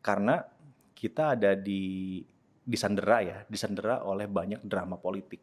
[0.00, 0.40] karena
[0.96, 2.20] kita ada di
[2.64, 5.40] disandera ya, disandera oleh banyak drama politik.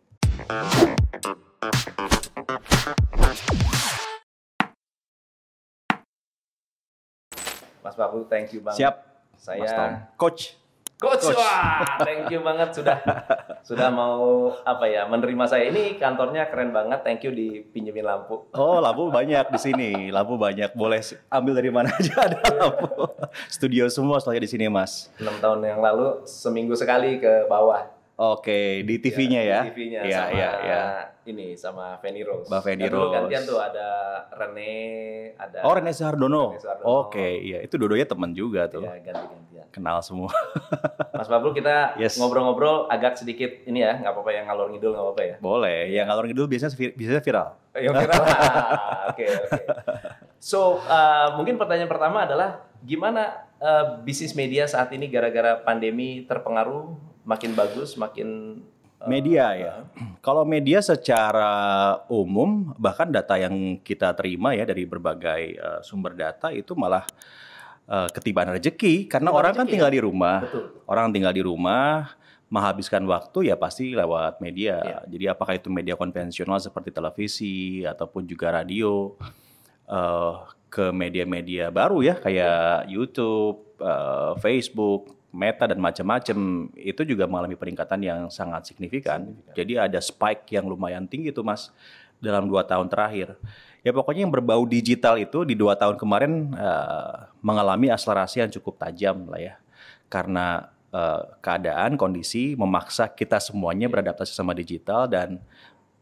[7.85, 8.81] Mas Babu, thank you banget.
[8.81, 8.95] Siap,
[9.37, 10.09] Saya.
[10.17, 10.66] Coach.
[10.97, 11.37] Coach, Coach.
[11.37, 12.97] wah, thank you banget sudah
[13.61, 15.69] sudah mau apa ya menerima saya.
[15.69, 17.05] Ini kantornya keren banget.
[17.05, 18.49] Thank you dipinjemin lampu.
[18.57, 19.89] Oh, lampu banyak di sini.
[20.09, 20.73] Lampu banyak.
[20.73, 22.89] Boleh ambil dari mana aja ada lampu.
[23.45, 25.13] Studio semua soalnya di sini, Mas.
[25.21, 27.85] 6 tahun yang lalu seminggu sekali ke bawah.
[28.17, 29.59] Oke, di TV-nya ya.
[29.61, 30.81] Di TV-nya Iya, sama iya, iya.
[31.27, 32.47] Ini sama Fanny Rose.
[32.47, 33.13] Mbak Fanny Rose.
[33.13, 33.87] gantian tuh ada
[34.31, 34.73] Rene,
[35.35, 36.55] ada Oh, Rene Sardono.
[36.83, 37.59] Oke, iya.
[37.59, 38.81] Itu dodonya teman juga tuh.
[38.81, 39.67] ya, ganti-gantian.
[39.69, 40.31] Kenal semua.
[41.17, 42.15] Mas Bablu kita Yes.
[42.17, 45.35] ngobrol-ngobrol agak sedikit ini ya, nggak apa-apa yang ngalor ngidul nggak apa-apa ya.
[45.37, 45.79] Boleh.
[45.89, 47.47] Yang ngalor ngidul biasanya biasanya viral.
[47.73, 48.37] Yang viral lah.
[49.11, 49.61] Oke, oke.
[50.37, 52.49] So, uh, mungkin pertanyaan pertama adalah
[52.79, 53.23] gimana
[53.57, 56.93] uh, bisnis media saat ini gara-gara pandemi terpengaruh
[57.27, 58.61] makin bagus, makin
[59.05, 59.73] Media ya.
[60.25, 61.53] Kalau media secara
[62.09, 67.05] umum, bahkan data yang kita terima ya dari berbagai eh, sumber data itu malah
[67.85, 70.37] eh, ketibaan rezeki karena Ketibaan orang kan rezeki, tinggal di rumah.
[70.41, 70.63] Betul.
[70.89, 72.09] Orang tinggal di rumah
[72.47, 74.79] menghabiskan waktu ya pasti lewat media.
[74.81, 74.99] Iya.
[75.05, 79.13] Jadi apakah itu media konvensional seperti televisi ataupun juga radio
[79.85, 80.35] eh,
[80.67, 87.99] ke media-media baru ya kayak YouTube, eh, Facebook, Meta dan macam-macam itu juga mengalami peningkatan
[87.99, 89.35] yang sangat signifikan.
[89.53, 91.69] Jadi ada spike yang lumayan tinggi tuh mas
[92.17, 93.35] dalam dua tahun terakhir.
[93.85, 98.79] Ya pokoknya yang berbau digital itu di dua tahun kemarin eh, mengalami akselerasi yang cukup
[98.79, 99.55] tajam lah ya.
[100.07, 105.43] Karena eh, keadaan kondisi memaksa kita semuanya beradaptasi sama digital dan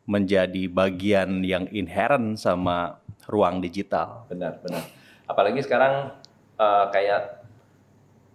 [0.05, 4.29] menjadi bagian yang inherent sama ruang digital.
[4.29, 4.85] Benar, benar.
[5.25, 6.13] Apalagi sekarang
[6.61, 7.34] uh, kayak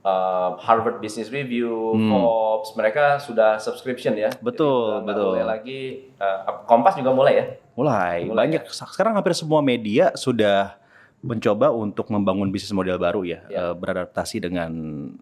[0.03, 2.11] uh, Harvard Business Review, Hmm.
[2.11, 4.31] Forbes, mereka sudah subscription ya.
[4.39, 5.27] Betul, Jadi betul.
[5.33, 5.81] boleh lagi
[6.17, 7.47] uh, Kompas juga mulai ya.
[7.75, 10.77] Mulai, Mulai banyak sekarang hampir semua media sudah
[11.21, 13.69] mencoba untuk membangun bisnis model baru ya, Ya.
[13.69, 14.73] eh, beradaptasi dengan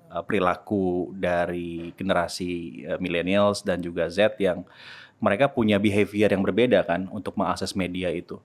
[0.09, 2.51] eh, perilaku dari generasi
[2.87, 4.63] eh, millennials dan juga Z yang
[5.19, 8.39] mereka punya behavior yang berbeda kan untuk mengakses media itu.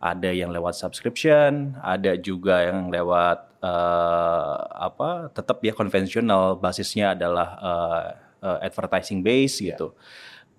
[0.00, 5.28] Ada yang lewat subscription, ada juga yang lewat eh, apa?
[5.30, 8.04] Tetap ya konvensional, basisnya adalah eh,
[8.40, 9.76] eh, advertising base Ya.
[9.76, 9.92] gitu.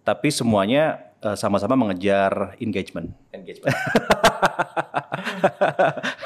[0.02, 3.10] Tapi semuanya eh, sama-sama mengejar engagement.
[3.32, 3.74] Engagement.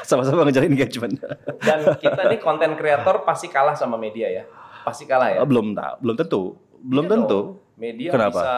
[0.04, 1.16] sama-sama mengejar engagement.
[1.58, 4.44] Dan kita nih konten kreator pasti kalah sama media ya.
[4.84, 5.38] Pasti kalah ya.
[5.40, 6.42] Oh, belum tahu, belum tentu,
[6.78, 7.28] belum Iya tentu.
[7.32, 7.48] dong.
[7.76, 8.32] Media Kenapa?
[8.32, 8.54] bisa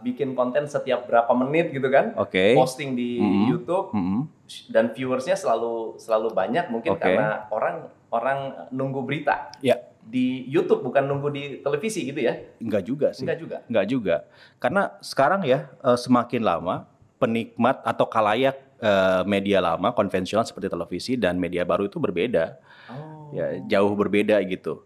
[0.00, 2.12] bikin konten setiap berapa menit gitu kan.
[2.14, 2.52] Oke.
[2.52, 3.44] Posting di Mhm.
[3.46, 4.20] YouTube Mm-mm.
[4.68, 7.00] dan viewersnya selalu selalu banyak mungkin Oke.
[7.00, 7.76] karena orang
[8.10, 8.38] orang
[8.68, 12.34] nunggu berita Ya, di YouTube bukan nunggu di televisi gitu ya.
[12.58, 13.22] enggak juga sih.
[13.22, 13.56] Enggak juga.
[13.64, 14.16] Enggak juga.
[14.58, 21.12] Karena sekarang ya eh, semakin lama penikmat atau kalayak eh, media lama konvensional seperti televisi
[21.14, 22.56] dan media baru itu berbeda.
[22.88, 23.30] Oh.
[23.30, 24.82] Ya, jauh berbeda gitu.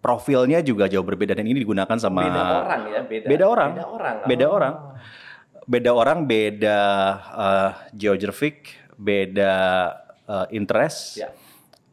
[0.00, 3.26] Profilnya juga jauh berbeda dan ini digunakan sama beda orang ya, beda.
[3.28, 3.70] beda orang.
[3.76, 4.16] Beda orang.
[4.24, 4.56] Beda Oh.
[4.56, 4.74] orang.
[5.70, 6.78] beda orang, beda
[7.30, 8.54] eh, geographic,
[8.96, 9.54] beda
[10.24, 11.20] eh, interest.
[11.20, 11.30] Ya.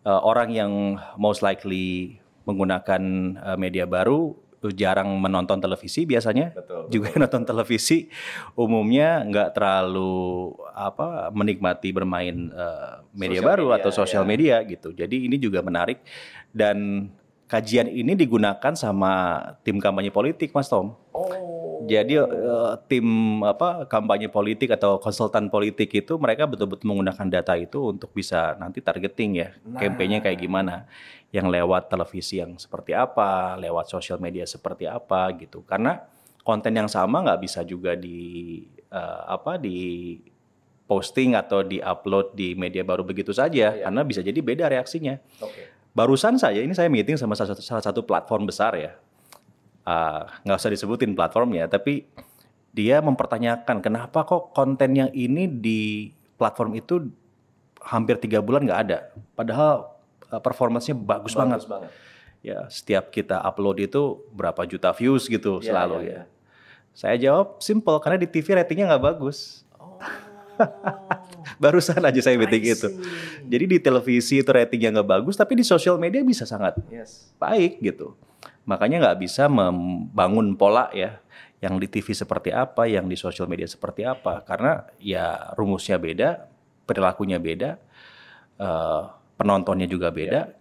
[0.01, 0.72] Eh, orang yang
[1.16, 3.01] most likely menggunakan
[3.38, 4.34] eh, media baru
[4.74, 6.56] jarang menonton televisi biasanya.
[6.56, 6.89] Betul.
[6.89, 8.07] Juga nonton televisi
[8.56, 14.28] umumnya nggak terlalu apa menikmati bermain eh, media Sosial baru media, atau sosial ya.
[14.28, 14.89] media gitu.
[14.89, 16.01] Jadi ini juga menarik
[16.50, 17.12] dan
[17.47, 20.93] kajian ini digunakan sama tim kampanye politik, Mas Tom.
[21.15, 21.31] Oh.
[21.87, 23.05] Jadi eh, tim
[23.47, 28.83] apa kampanye politik atau konsultan politik itu mereka betul-betul menggunakan data itu untuk bisa nanti
[28.83, 29.79] targeting ya, Nah.
[29.79, 30.83] kampanyenya kayak gimana,
[31.31, 35.63] yang lewat televisi yang seperti apa, lewat sosial media seperti apa gitu.
[35.63, 36.03] Karena
[36.43, 38.59] konten yang sama nggak bisa juga di
[38.91, 40.19] eh, apa di
[40.87, 43.87] posting atau di upload di media baru begitu saja, Iya.
[43.87, 45.19] karena bisa jadi beda reaksinya.
[45.39, 45.76] Oke.
[45.97, 48.94] Barusan saja ini saya meeting sama salah satu, salah satu platform besar ya.
[49.81, 52.05] Ah, nggak usah disebutin platformnya, tapi
[52.69, 57.09] dia mempertanyakan kenapa kok konten yang ini di platform itu
[57.81, 59.97] hampir tiga bulan nggak ada, padahal
[60.29, 61.65] uh, performance-nya bagus, banget.
[61.65, 61.91] Bagus banget.
[62.45, 66.11] Ya, setiap kita upload itu berapa juta views gitu Iya, selalu iya, ya.
[66.13, 66.23] iya.
[66.93, 69.66] Saya jawab simple karena di TV ratingnya nggak bagus.
[71.63, 72.88] Barusan aja saya meeting itu.
[73.48, 77.31] Jadi di televisi itu ratingnya nggak bagus, tapi di sosial media bisa sangat Yes.
[77.39, 78.13] baik gitu.
[78.68, 81.24] Makanya nggak bisa membangun pola ya,
[81.63, 86.45] yang di TV seperti apa, yang di sosial media seperti apa, karena ya rumusnya beda,
[86.86, 87.80] perilakunya beda,
[88.60, 89.01] eh,
[89.39, 90.56] penontonnya juga beda.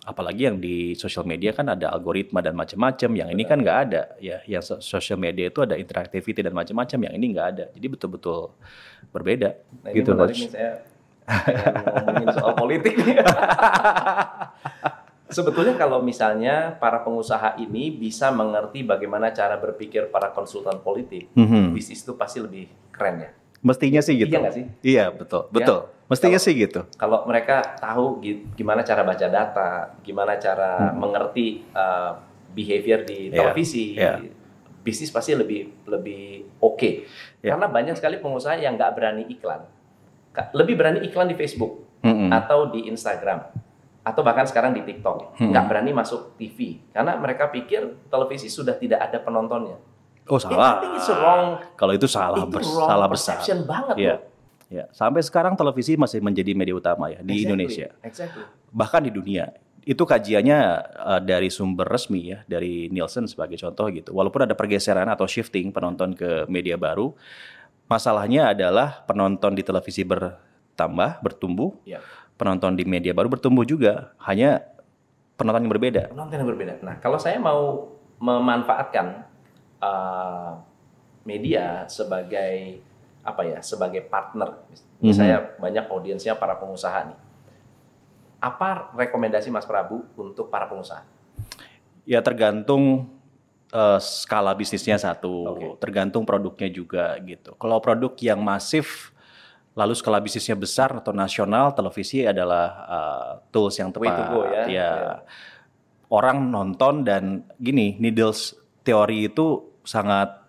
[0.00, 4.02] Apalagi yang di sosial media kan ada algoritma dan macam-macam yang ini kan nggak ada.
[4.16, 7.64] Ya yang so- sosial media itu ada interactivity dan macam-macam yang ini nggak ada.
[7.70, 8.56] Jadi betul-betul
[9.08, 9.50] berbeda.
[9.84, 10.72] Nah, ini gitu nih saya
[12.00, 12.94] ngomongin soal politik.
[15.30, 21.70] Sebetulnya kalau misalnya para pengusaha ini bisa mengerti bagaimana cara berpikir para konsultan politik, Mhm.
[21.70, 23.30] bisnis itu pasti lebih keren ya.
[23.60, 24.32] mestinya sih gitu.
[24.32, 24.64] Iya nggak sih?
[24.82, 25.44] iya betul.
[25.52, 29.70] Betul mestinya Kalau- sih gitu Kalau mereka tahu gi- gimana cara baca data,
[30.02, 32.18] gimana cara mengerti uh,
[32.50, 34.18] behavior di Iya, televisi, iya.
[34.80, 36.90] bisnis pasti lebih lebih oke.
[37.38, 37.54] Iya.
[37.54, 39.62] Karena banyak sekali pengusaha yang nggak berani iklan,
[40.52, 42.28] lebih berani iklan di Facebook Mm-mm.
[42.28, 43.46] atau di Instagram
[44.00, 45.52] atau bahkan sekarang di TikTok Hmm.
[45.52, 49.76] nggak berani masuk TV karena mereka pikir televisi sudah tidak ada penontonnya.
[50.24, 50.78] oh salah
[51.12, 54.20] wrong, kalau itu salah itu bers- wrong salah besar perception banget loh.
[54.70, 58.44] Ya, sampai sekarang televisi masih menjadi media utama ya di Exactly, Indonesia, Exactly.
[58.70, 59.50] bahkan di dunia.
[59.82, 60.58] Itu kajiannya
[60.94, 64.14] eh, dari sumber resmi ya, dari Nielsen sebagai contoh gitu.
[64.14, 67.10] Walaupun ada pergeseran atau shifting penonton ke media baru,
[67.90, 71.98] masalahnya adalah penonton di televisi bertambah, bertumbuh, Iya.
[72.38, 74.62] penonton di media baru bertumbuh juga, hanya
[75.34, 76.02] penonton yang berbeda.
[76.14, 76.72] penonton yang berbeda.
[76.86, 77.90] Nah, kalau saya mau
[78.22, 79.26] memanfaatkan
[79.82, 80.60] uh,
[81.24, 82.84] media sebagai
[83.20, 84.64] apa ya, sebagai partner,
[85.00, 85.16] ini Mhm.
[85.16, 87.18] saya banyak audiensnya para pengusaha nih.
[88.40, 91.04] Apa rekomendasi Mas Prabu untuk para pengusaha?
[92.08, 93.12] Ya tergantung
[93.70, 95.66] eh, skala bisnisnya satu, Oke.
[95.78, 97.54] tergantung produknya juga gitu.
[97.54, 99.14] Kalau produk yang masif,
[99.78, 104.16] lalu skala bisnisnya besar atau nasional, televisi adalah eh, tools yang Way tepat.
[104.18, 104.64] to go ya.
[104.66, 104.90] Ya.
[106.10, 110.39] Orang nonton dan gini, needles teori itu sangat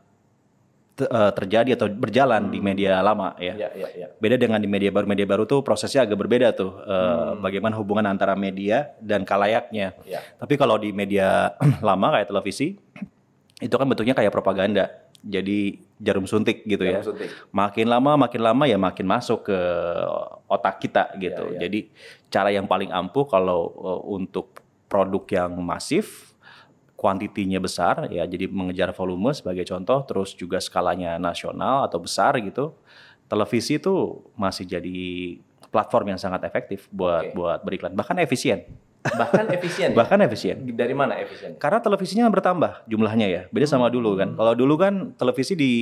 [1.01, 3.57] eh, terjadi atau berjalan di media lama ya.
[3.57, 4.07] Ya, ya, ya.
[4.17, 6.77] Beda dengan di media baru, media baru tuh prosesnya agak berbeda tuh.
[6.85, 7.41] eh, Hmm.
[7.41, 9.97] Bagaimana hubungan antara media dan kalayaknya.
[10.05, 10.21] Ya.
[10.37, 12.77] Tapi kalau di media lama kayak televisi,
[13.61, 14.89] itu kan bentuknya kayak propaganda.
[15.21, 16.97] Jadi jarum suntik gitu ya.
[16.97, 17.29] Jarum suntik.
[17.53, 19.59] Makin lama, makin lama ya makin masuk ke
[20.49, 21.53] otak kita gitu.
[21.53, 21.59] Ya, ya.
[21.69, 21.79] Jadi
[22.33, 24.59] cara yang paling ampuh kalau uh, untuk
[24.89, 26.30] produk yang masif,
[27.01, 32.77] kuantitinya besar ya, jadi mengejar volume sebagai contoh, terus juga skalanya nasional atau besar gitu.
[33.25, 35.01] Televisi itu masih jadi
[35.73, 37.33] platform yang sangat efektif buat Oke.
[37.33, 38.69] buat beriklan, bahkan efisien.
[39.01, 39.89] Bahkan efisien.
[39.89, 39.97] ya?
[39.97, 40.61] Bahkan efisien.
[40.77, 41.57] Dari mana efisien?
[41.57, 44.37] Karena televisinya bertambah jumlahnya ya, beda sama dulu kan.
[44.37, 45.73] Kalau dulu kan televisi di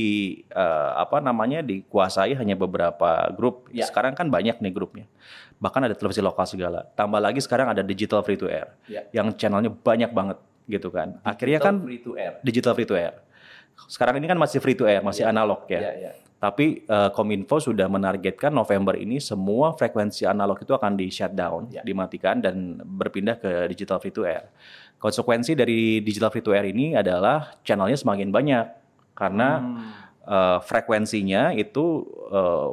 [0.48, 3.68] eh, apa namanya dikuasai hanya beberapa grup.
[3.76, 3.84] Ya.
[3.84, 5.04] Sekarang kan banyak nih grupnya.
[5.60, 6.88] Bahkan ada televisi lokal segala.
[6.96, 9.04] Tambah lagi sekarang ada digital free to air, Ya.
[9.12, 10.40] yang channelnya banyak banget
[10.70, 11.18] gitu kan.
[11.26, 12.38] Akhirnya kan free to air.
[12.46, 13.18] digital free to air.
[13.90, 15.82] Sekarang ini kan masih free to air, masih analog ya.
[15.82, 16.12] Ya, ya.
[16.40, 21.82] Tapi eh, Kominfo sudah menargetkan November ini semua frekuensi analog itu akan di shutdown, Ya.
[21.84, 24.48] dimatikan dan berpindah ke digital free to air.
[25.00, 28.66] Konsekuensi dari digital free to air ini adalah channelnya semakin banyak
[29.16, 29.90] karena Hmm.
[30.30, 32.70] eh, frekuensinya itu eh,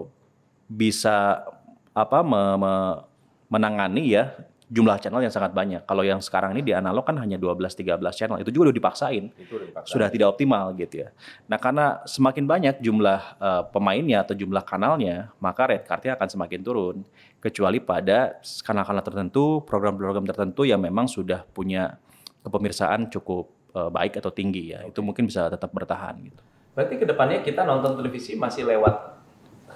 [0.66, 1.46] bisa
[1.90, 2.98] apa me- me-
[3.46, 4.34] menangani ya
[4.66, 5.86] jumlah channel yang sangat banyak.
[5.86, 9.62] Kalau yang sekarang ini di analog kan hanya 12-13 channel, itu juga udah dipaksain Itu
[9.62, 9.88] udah dipaksa.
[9.94, 11.08] sudah tidak optimal gitu ya.
[11.46, 16.60] Nah karena semakin banyak jumlah eh, pemainnya atau jumlah kanalnya, maka rate cardnya akan semakin
[16.66, 16.96] turun.
[17.38, 21.94] Kecuali pada kanal-kanal tertentu, program-program tertentu yang memang sudah punya
[22.42, 24.82] kepemirsaan cukup eh, baik atau tinggi ya.
[24.82, 26.42] Itu mungkin bisa tetap bertahan gitu.
[26.74, 29.15] Berarti ke depannya kita nonton televisi masih lewat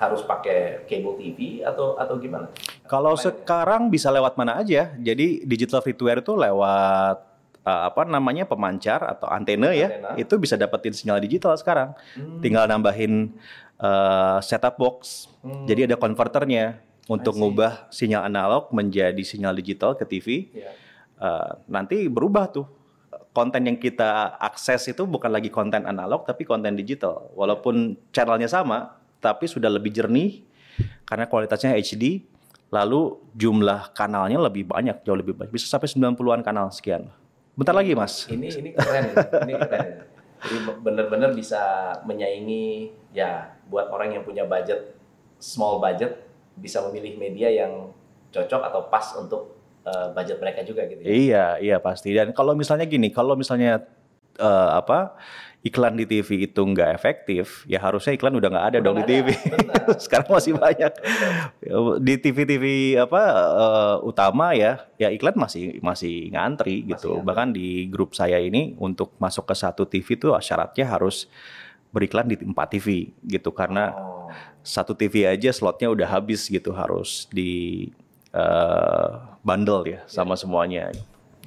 [0.00, 2.48] harus pakai cable TV atau atau gimana?
[2.88, 3.24] Kalau Mainnya.
[3.28, 4.96] sekarang bisa lewat mana aja.
[4.96, 7.20] Jadi digital free to air itu lewat
[7.68, 9.92] eh, apa namanya pemancar atau antena ya.
[9.92, 10.10] Antena.
[10.16, 11.92] Itu bisa dapetin sinyal digital sekarang.
[12.16, 12.40] Hmm.
[12.40, 13.36] Tinggal nambahin
[13.76, 15.28] eh, setup box.
[15.44, 15.68] Hmm.
[15.68, 20.48] Jadi ada konverternya untuk ngubah sinyal analog menjadi sinyal digital ke TV.
[20.56, 20.72] Ya.
[21.20, 22.64] Eh, nanti berubah tuh
[23.36, 27.28] konten yang kita akses itu bukan lagi konten analog tapi konten digital.
[27.36, 30.42] Walaupun channelnya sama, tapi sudah lebih jernih
[31.04, 32.24] karena kualitasnya HD.
[32.70, 35.50] Lalu jumlah kanalnya lebih banyak, jauh lebih banyak.
[35.50, 37.10] Bisa sampai 90-an kanal sekian.
[37.58, 38.30] Bentar lagi, Mas.
[38.30, 39.54] Ini ini keren ini.
[39.58, 39.86] Keren.
[40.40, 41.60] Jadi benar-benar bisa
[42.06, 44.96] menyaingi ya buat orang yang punya budget
[45.36, 46.24] small budget
[46.56, 47.92] bisa memilih media yang
[48.30, 51.10] cocok atau pas untuk eh, budget mereka juga gitu ya.
[51.10, 52.14] Iya, iya pasti.
[52.14, 53.82] Dan kalau misalnya gini, kalau misalnya
[54.40, 55.14] eh, apa
[55.60, 59.02] iklan di TV itu nggak efektif, ya harusnya iklan udah nggak ada Udah dong di
[59.04, 59.28] nggak TV.
[59.28, 59.92] ada.
[60.08, 60.92] Sekarang masih banyak
[62.00, 62.64] di TV-TV
[62.96, 63.22] apa
[63.60, 67.10] eh, utama ya, ya iklan masih masih ngantri Masih gitu.
[67.12, 67.26] ngantri.
[67.28, 71.28] Bahkan di grup saya ini untuk masuk ke satu TV itu syaratnya harus
[71.92, 74.30] beriklan di empat TV gitu karena Oh.
[74.62, 77.84] satu TV aja slotnya udah habis gitu harus di
[78.32, 79.08] eh,
[79.42, 80.88] bundle ya sama semuanya.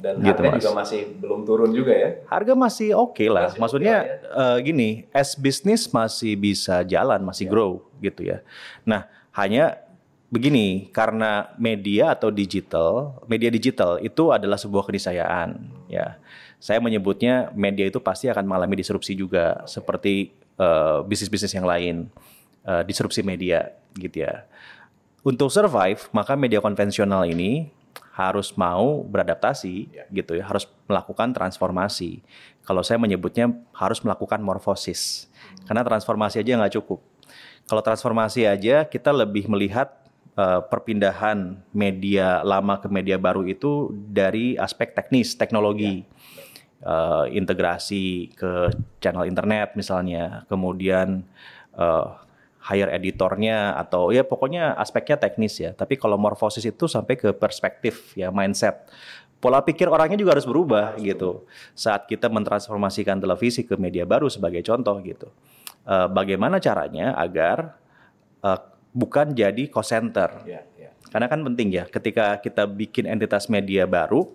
[0.04, 0.60] Dan Gitu, harga Mas.
[0.60, 2.10] juga masih belum turun juga ya.
[2.28, 3.56] Harga masih oke lah.
[3.56, 8.44] Masih Maksudnya oke eh, gini, as bisnis masih bisa jalan, masih grow gitu ya.
[8.84, 9.80] Nah, hanya
[10.28, 15.56] begini, karena media atau digital, media digital itu adalah sebuah keniscayaan
[15.88, 16.20] ya.
[16.60, 22.12] Saya menyebutnya media itu pasti akan mengalami disrupsi juga seperti eh, bisnis-bisnis yang lain.
[22.64, 24.48] eh, disrupsi media gitu ya.
[25.24, 27.68] Untuk survive, maka media konvensional ini
[28.14, 30.06] harus mau beradaptasi Ya.
[30.14, 32.22] gitu ya, harus melakukan transformasi.
[32.62, 35.26] Kalau saya menyebutnya harus melakukan morfosis.
[35.66, 37.02] Karena transformasi aja nggak cukup.
[37.66, 39.98] Kalau transformasi aja kita lebih melihat
[40.38, 46.06] eh, perpindahan media lama ke media baru itu dari aspek teknis, teknologi.
[46.84, 48.68] Eh, integrasi ke
[49.00, 51.24] channel internet misalnya, kemudian
[51.80, 52.08] eh,
[52.64, 55.76] hire editornya atau ya pokoknya aspeknya teknis ya.
[55.76, 58.88] Tapi kalau morfosis itu sampai ke perspektif ya mindset.
[59.44, 61.44] Pola pikir orangnya juga harus berubah gitu.
[61.76, 65.28] Saat kita mentransformasikan televisi ke media baru sebagai contoh gitu.
[65.84, 67.76] Eh, bagaimana caranya agar
[68.40, 68.60] eh,
[68.96, 70.96] bukan jadi cost center Ya, ya.
[71.12, 74.32] karena kan penting ya, ketika kita bikin entitas media baru,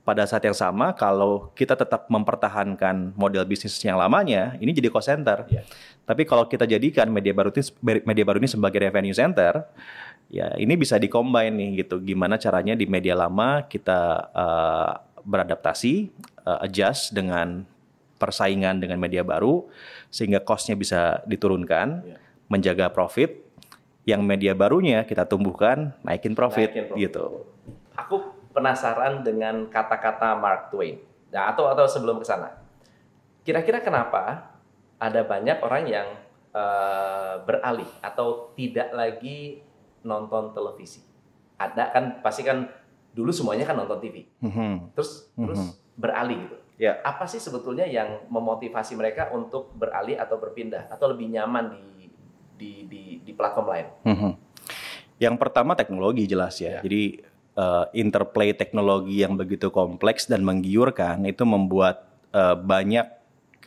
[0.00, 5.12] pada saat yang sama kalau kita tetap mempertahankan model bisnis yang lamanya, ini jadi cost
[5.12, 5.44] center.
[5.52, 5.62] Ya.
[6.08, 9.62] Tapi kalau kita jadikan media baru ini media baru ini sebagai revenue center,
[10.32, 12.00] ya ini bisa dikombine nih gitu.
[12.00, 14.00] Gimana caranya di media lama kita
[14.32, 14.92] eh,
[15.22, 15.94] beradaptasi,
[16.48, 17.62] eh, adjust dengan
[18.16, 19.64] persaingan dengan media baru
[20.12, 22.16] sehingga cost-nya bisa diturunkan, Ya.
[22.48, 23.46] menjaga profit.
[24.08, 27.04] Yang media barunya kita tumbuhkan, naikin profit, Naikin profit.
[27.04, 27.24] gitu.
[27.94, 31.00] Aku penasaran dengan kata-kata Mark Twain.
[31.32, 32.60] Nah, atau atau sebelum ke sana.
[33.40, 34.52] Kira-kira kenapa
[35.00, 36.08] ada banyak orang yang
[36.50, 39.64] eh, beralih atau tidak lagi
[40.04, 41.00] nonton televisi?
[41.56, 42.68] Ada kan pasti kan
[43.10, 44.26] dulu semuanya kan nonton TV.
[44.42, 44.92] Mhm.
[44.98, 45.72] Terus terus Mhm.
[45.96, 46.56] beralih gitu.
[46.80, 46.98] Ya.
[47.06, 51.86] Apa sih sebetulnya yang memotivasi mereka untuk beralih atau berpindah atau lebih nyaman di
[52.58, 53.86] di di, di platform lain?
[54.04, 54.30] Mhm.
[55.20, 56.80] Yang pertama teknologi jelas ya.
[56.80, 56.82] Ya.
[56.82, 57.20] Jadi
[57.56, 63.06] eh, interplay teknologi yang begitu kompleks dan menggiurkan itu membuat eh, banyak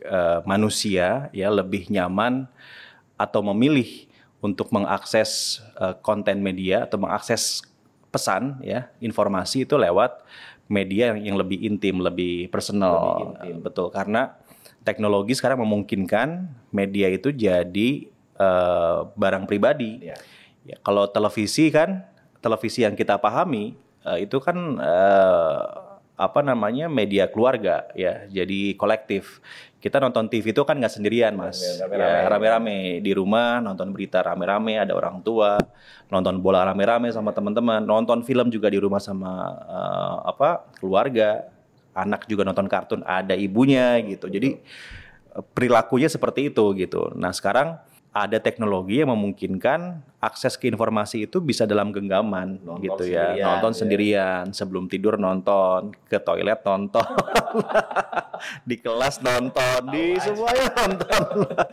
[0.03, 2.47] eh, manusia ya lebih nyaman
[3.15, 4.07] atau memilih
[4.43, 7.63] untuk mengakses eh, konten media atau mengakses
[8.13, 10.21] pesan ya informasi itu lewat
[10.69, 13.19] media yang, yang lebih intim, lebih personal.
[13.19, 13.55] Lebih intim.
[13.65, 14.37] Betul karena
[14.83, 17.89] teknologi sekarang memungkinkan media itu jadi
[18.37, 20.11] eh, barang pribadi.
[20.11, 20.17] Ya.
[20.63, 22.07] Ya, kalau televisi kan,
[22.43, 25.61] televisi yang kita pahami eh, itu kan eh,
[26.13, 29.41] apa namanya media keluarga ya, jadi kolektif.
[29.81, 31.99] Kita nonton TV itu kan nggak sendirian mas, Rame-rame.
[31.99, 35.59] ya rame-rame di rumah nonton berita rame-rame ada orang tua,
[36.07, 39.31] nonton bola rame-rame sama teman-teman, nonton film juga di rumah sama
[39.65, 41.49] eh, apa keluarga,
[41.97, 44.29] anak juga nonton kartun ada ibunya gitu.
[44.29, 44.61] Jadi
[45.51, 47.09] perilakunya seperti itu gitu.
[47.17, 47.81] Nah sekarang
[48.13, 53.33] ada teknologi yang memungkinkan akses ke informasi itu bisa dalam genggaman Nonton gitu ya.
[53.33, 53.77] sendirian, nonton ya.
[53.81, 57.09] sendirian, sebelum tidur nonton, ke toilet nonton,
[58.69, 61.21] di kelas nonton, di semuanya nonton.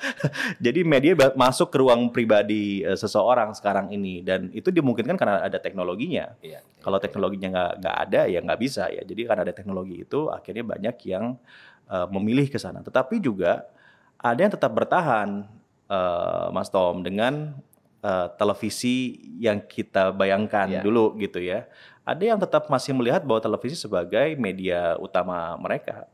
[0.65, 5.61] Jadi media masuk ke ruang pribadi eh, seseorang sekarang ini dan itu dimungkinkan karena ada
[5.61, 6.41] teknologinya.
[6.41, 6.65] Iya.
[6.81, 9.05] Kalau teknologinya nggak nggak ada ya nggak bisa ya.
[9.05, 11.37] Jadi karena ada teknologi itu akhirnya banyak yang
[11.85, 12.81] eh, memilih ke sana.
[12.81, 13.69] Tetapi juga
[14.17, 15.60] ada yang tetap bertahan,
[15.91, 17.59] eh, Mas Tom, dengan
[18.01, 20.81] eh, televisi yang kita bayangkan Iya.
[20.81, 21.67] dulu gitu ya.
[22.01, 26.09] Ada yang tetap masih melihat bahwa televisi sebagai media utama mereka.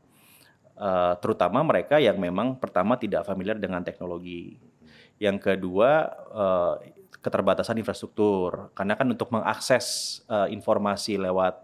[0.75, 4.59] Eh, terutama mereka yang memang pertama tidak familiar dengan teknologi.
[5.17, 5.89] Yang kedua
[6.27, 6.75] eh,
[7.17, 11.55] keterbatasan infrastruktur karena kan untuk mengakses eh, informasi lewat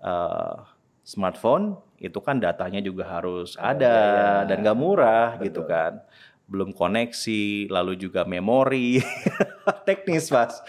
[0.00, 0.56] eh,
[1.02, 4.48] smartphone itu kan datanya juga harus Ada ada biaya.
[4.48, 5.44] dan nggak murah Betul.
[5.46, 5.92] gitu kan
[6.54, 9.02] belum koneksi lalu juga memori
[9.86, 10.62] teknis mas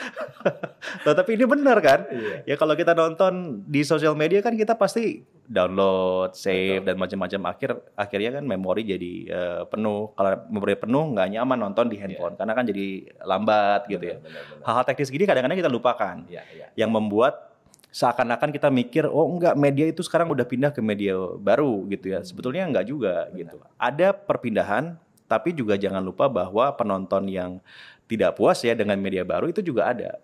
[1.01, 2.42] Loh, tapi ini benar kan Iya.
[2.46, 7.70] ya kalau kita nonton di sosial media kan kita pasti download, save dan macam-macam akhir
[7.94, 10.13] akhirnya kan memori jadi eh, penuh.
[10.13, 12.86] Kalau memori penuh nggak nyaman nonton di handphone karena kan jadi
[13.22, 14.18] lambat gitu ya.
[14.18, 14.65] Benar, benar, benar.
[14.65, 16.65] Hal-hal teknis gini kadang-kadang kita lupakan Iya, iya.
[16.77, 17.54] yang membuat
[17.89, 22.20] seakan-akan kita mikir oh enggak media itu sekarang udah pindah ke media baru gitu ya.
[22.22, 23.58] Sebetulnya enggak juga gitu.
[23.77, 27.58] Ada perpindahan tapi juga jangan lupa bahwa penonton yang
[28.05, 30.22] tidak puas ya dengan media baru itu juga ada.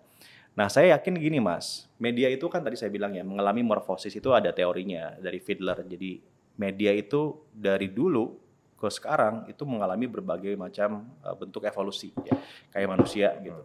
[0.52, 1.88] Nah, saya yakin gini, Mas.
[1.96, 5.80] Media itu kan tadi saya bilang ya, mengalami morfosis itu ada teorinya dari Fiedler.
[5.80, 6.20] Jadi
[6.60, 8.36] media itu dari dulu
[8.76, 12.36] ke sekarang itu mengalami berbagai macam uh, bentuk evolusi ya.
[12.68, 13.64] Kayak manusia gitu.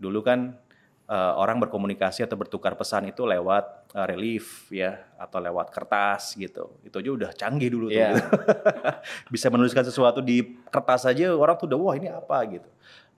[0.00, 0.56] Dulu kan
[1.08, 6.78] uh, orang berkomunikasi atau bertukar pesan itu lewat uh, relief ya atau lewat kertas gitu.
[6.84, 8.14] Itu aja udah canggih dulu Iya.
[8.14, 8.14] tuh.
[8.18, 8.34] gitu.
[9.32, 12.68] Bisa menuliskan sesuatu di kertas aja orang tuh udah wah ini apa gitu.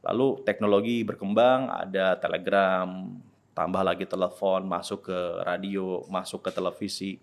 [0.04, 3.16] Lalu teknologi berkembang, ada telegram,
[3.56, 7.16] tambah lagi telepon, masuk ke radio, masuk ke televisi.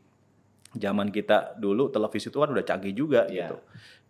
[0.71, 3.51] Zaman kita dulu televisi itu kan udah canggih juga Iya.
[3.51, 3.57] gitu.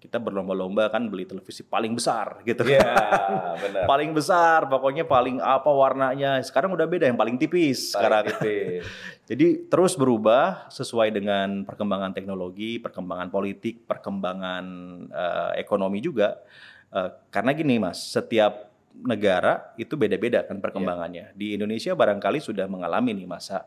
[0.01, 2.65] Kita berlomba-lomba kan beli televisi paling besar gitu.
[2.65, 2.81] Iya,
[3.65, 3.85] benar.
[3.85, 6.41] paling besar, pokoknya paling apa warnanya.
[6.41, 8.25] Sekarang udah beda yang paling tipis sekarang.
[8.29, 8.81] tipis.
[9.29, 14.65] Jadi terus berubah sesuai dengan perkembangan teknologi, perkembangan politik, perkembangan
[15.07, 16.41] eh, ekonomi juga.
[16.89, 21.31] Eh, karena gini mas, setiap negara itu beda-beda kan perkembangannya.
[21.31, 23.63] Di Indonesia barangkali sudah mengalami nih masa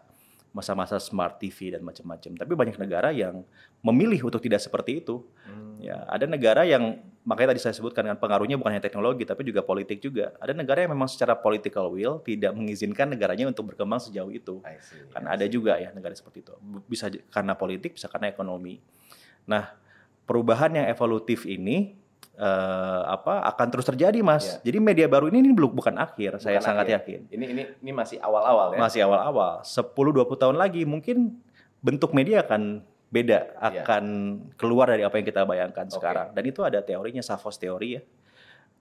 [0.54, 2.38] masa-masa smart TV dan macam-macam.
[2.38, 3.42] Tapi banyak negara yang
[3.82, 5.26] memilih untuk tidak seperti itu.
[5.42, 5.82] Hmm.
[5.82, 9.66] Ya, ada negara yang makanya tadi saya sebutkan kan pengaruhnya bukan hanya teknologi tapi juga
[9.66, 10.30] politik juga.
[10.38, 14.62] Ada negara yang memang secara political will tidak mengizinkan negaranya untuk berkembang sejauh itu.
[14.78, 15.10] See.
[15.10, 16.54] Kan ada juga ya negara seperti itu.
[16.86, 18.78] Bisa karena politik, bisa karena ekonomi.
[19.50, 19.74] Nah,
[20.22, 21.98] perubahan yang evolutif ini
[22.34, 24.58] eh, apa akan terus terjadi, Mas.
[24.60, 24.70] Iya.
[24.70, 26.96] Jadi media baru ini, ini belum bukan akhir, saya Bukan sangat akhir.
[27.00, 27.20] yakin.
[27.30, 28.78] Ini ini ini masih awal-awal ya.
[28.78, 29.62] Masih awal-awal.
[29.62, 31.38] 10 20 tahun lagi mungkin
[31.78, 33.82] bentuk media akan beda, Iya.
[33.86, 34.04] akan
[34.58, 35.94] keluar dari apa yang kita bayangkan Oke.
[35.94, 36.34] sekarang.
[36.34, 38.02] Dan itu ada teorinya Savos teori ya.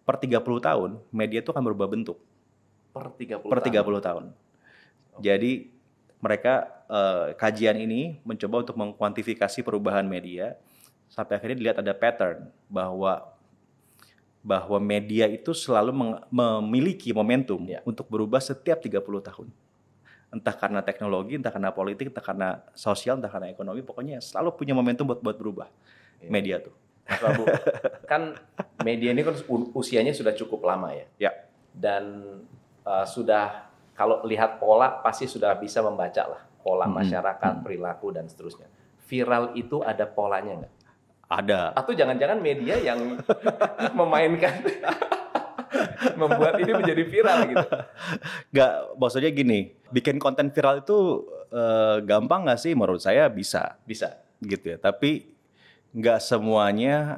[0.04, 2.20] Per 30 tahun media itu akan berubah bentuk
[2.92, 4.02] Per 30 per 30 tahun.
[4.02, 4.24] tahun.
[5.18, 5.70] Jadi
[6.20, 6.54] mereka
[6.88, 10.54] eh, kajian ini mencoba untuk mengkuantifikasi perubahan media
[11.10, 13.33] sampai akhirnya dilihat ada pattern bahwa
[14.44, 15.96] bahwa media itu selalu
[16.28, 17.80] memiliki momentum Ya.
[17.88, 19.48] untuk berubah setiap 30 tahun.
[20.28, 24.76] Entah karena teknologi, entah karena politik, entah karena sosial, entah karena ekonomi, pokoknya selalu punya
[24.76, 25.68] momentum buat buat berubah
[26.20, 26.30] Iya.
[26.30, 26.76] media tuh.
[27.04, 27.44] Mas Prabu,
[28.08, 28.36] kan
[28.84, 29.36] media ini kan
[29.76, 31.08] usianya sudah cukup lama ya.
[31.20, 31.32] Ya.
[31.72, 32.04] Dan
[32.84, 37.00] uh, sudah kalau lihat pola pasti sudah bisa membaca lah pola Mm-mm.
[37.04, 37.64] masyarakat, Mm.
[37.64, 38.68] perilaku dan seterusnya.
[39.04, 40.74] Viral itu ada polanya nggak?
[41.26, 41.74] Ada.
[41.74, 43.18] Atau jangan-jangan media yang
[44.00, 44.54] memainkan
[46.20, 47.68] membuat ini menjadi viral gitu.
[48.54, 49.60] Nggak, maksudnya gini,
[49.90, 50.98] bikin konten viral itu
[51.50, 52.74] eh, gampang nggak sih?
[52.74, 54.22] Menurut saya bisa, Bisa.
[54.40, 54.78] gitu ya.
[54.78, 55.34] Tapi
[55.94, 57.18] nggak semuanya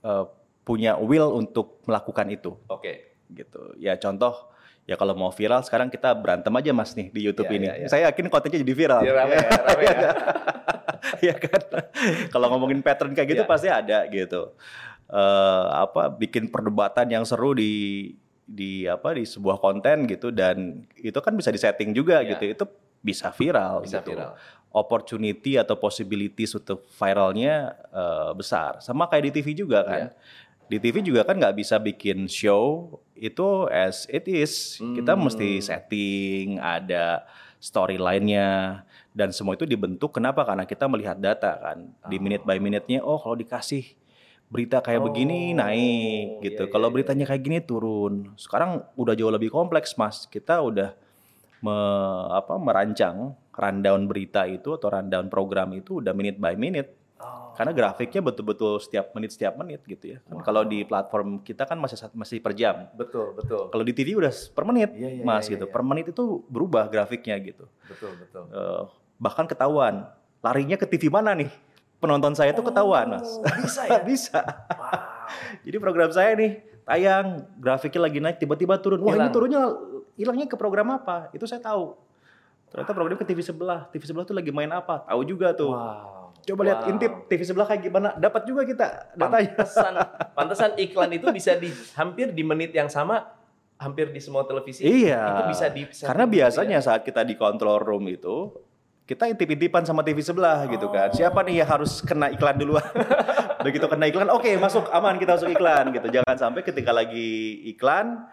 [0.00, 0.24] eh,
[0.62, 3.18] punya will untuk melakukan itu, Oke.
[3.28, 3.74] gitu.
[3.76, 4.48] Ya contoh,
[4.86, 7.66] ya kalau mau viral sekarang kita berantem aja mas nih di YouTube Ya, ini.
[7.66, 7.86] ya, ya.
[7.90, 9.00] Saya yakin kontennya jadi viral.
[9.02, 10.10] Ya, rame ya, rame ya.
[11.26, 11.60] ya kan
[12.28, 13.48] kalau ngomongin pattern kayak gitu Ya.
[13.48, 14.54] pasti ada gitu
[15.06, 15.18] Eh,
[15.76, 18.08] apa bikin perdebatan yang seru di
[18.42, 22.32] di apa di sebuah konten gitu dan itu kan bisa disetting juga Ya.
[22.32, 22.64] gitu itu
[22.98, 24.16] bisa viral Bisa gitu.
[24.16, 24.32] viral.
[24.72, 27.54] opportunity atau possibilities untuk viralnya
[27.86, 30.16] eh, besar sama kayak di TV juga kan Ya.
[30.64, 35.28] di TV juga kan nggak bisa bikin show itu as it is kita Hmm.
[35.28, 37.28] mesti setting ada
[37.62, 38.82] storyline-nya.
[39.14, 40.42] Dan semua itu dibentuk kenapa?
[40.42, 41.94] Karena kita melihat data kan.
[42.10, 42.20] Di Oh.
[42.20, 43.86] minute by minute-nya oh kalau dikasih
[44.50, 46.62] berita kayak begini Oh, naik gitu.
[46.64, 46.94] iya, iya, kalau iya.
[46.98, 48.34] beritanya kayak gini turun.
[48.36, 50.26] Sekarang udah jauh lebih kompleks mas.
[50.26, 50.92] Kita udah
[51.62, 56.90] me- apa merancang rundown berita itu atau rundown program itu udah minute by minute
[57.22, 57.54] Oh.
[57.54, 60.42] karena grafiknya betul-betul setiap menit setiap menit gitu ya Kan Wow.
[60.42, 63.68] kalau di platform kita kan masih masih per jam Betul, betul.
[63.68, 65.70] kalau di TV udah per menit Iya, iya, mas iya, gitu iya.
[65.70, 68.42] per menit itu berubah grafiknya gitu Betul, betul.
[68.48, 68.82] Eh,
[69.16, 70.08] bahkan ketahuan
[70.38, 71.52] larinya ke TV mana nih
[71.96, 74.00] penonton saya tuh ketahuan mas Oh, Bisa ya?
[74.10, 74.40] bisa
[74.72, 75.30] Wow.
[75.62, 79.30] jadi program saya nih tayang grafiknya lagi naik tiba-tiba turun wah ini Hilang.
[79.30, 79.62] turunnya
[80.14, 81.94] hilangnya ke program apa itu saya tahu
[82.68, 86.21] ternyata programnya ke TV sebelah TV sebelah tuh lagi main apa tahu juga tuh Wow.
[86.42, 86.90] Coba lihat Wow.
[86.90, 89.92] intip TV sebelah kayak gimana dapat juga kita datanya Pantesan,
[90.38, 93.30] pantesan iklan itu bisa di hampir di menit yang sama
[93.78, 94.82] hampir di semua televisi.
[94.82, 95.22] Iya.
[95.38, 96.84] Itu bisa di karena gitu biasanya ya.
[96.84, 98.54] saat kita di control room itu
[99.02, 101.10] kita intip-intipan sama TV sebelah gitu kan.
[101.10, 101.16] Oh.
[101.18, 102.86] Siapa nih yang harus kena iklan duluan?
[103.66, 106.06] Begitu kena iklan, oke masuk aman kita masuk iklan gitu.
[106.10, 108.26] Jangan sampai ketika lagi iklan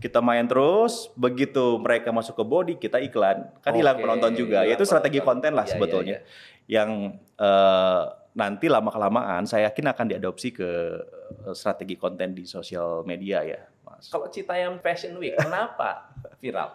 [0.00, 4.64] kita main terus, begitu mereka masuk ke body kita iklan, kan hilang penonton juga.
[4.64, 6.16] hilang Itu strategi konten lah Iya, iya, sebetulnya.
[6.24, 6.53] iya.
[6.64, 8.02] Yang eh,
[8.34, 10.70] nanti lama kelamaan saya yakin akan diadopsi ke
[11.46, 14.10] eh, strategi konten di sosial media ya, Mas.
[14.10, 16.10] Kalau Citayam Fashion Week, kenapa
[16.42, 16.74] viral?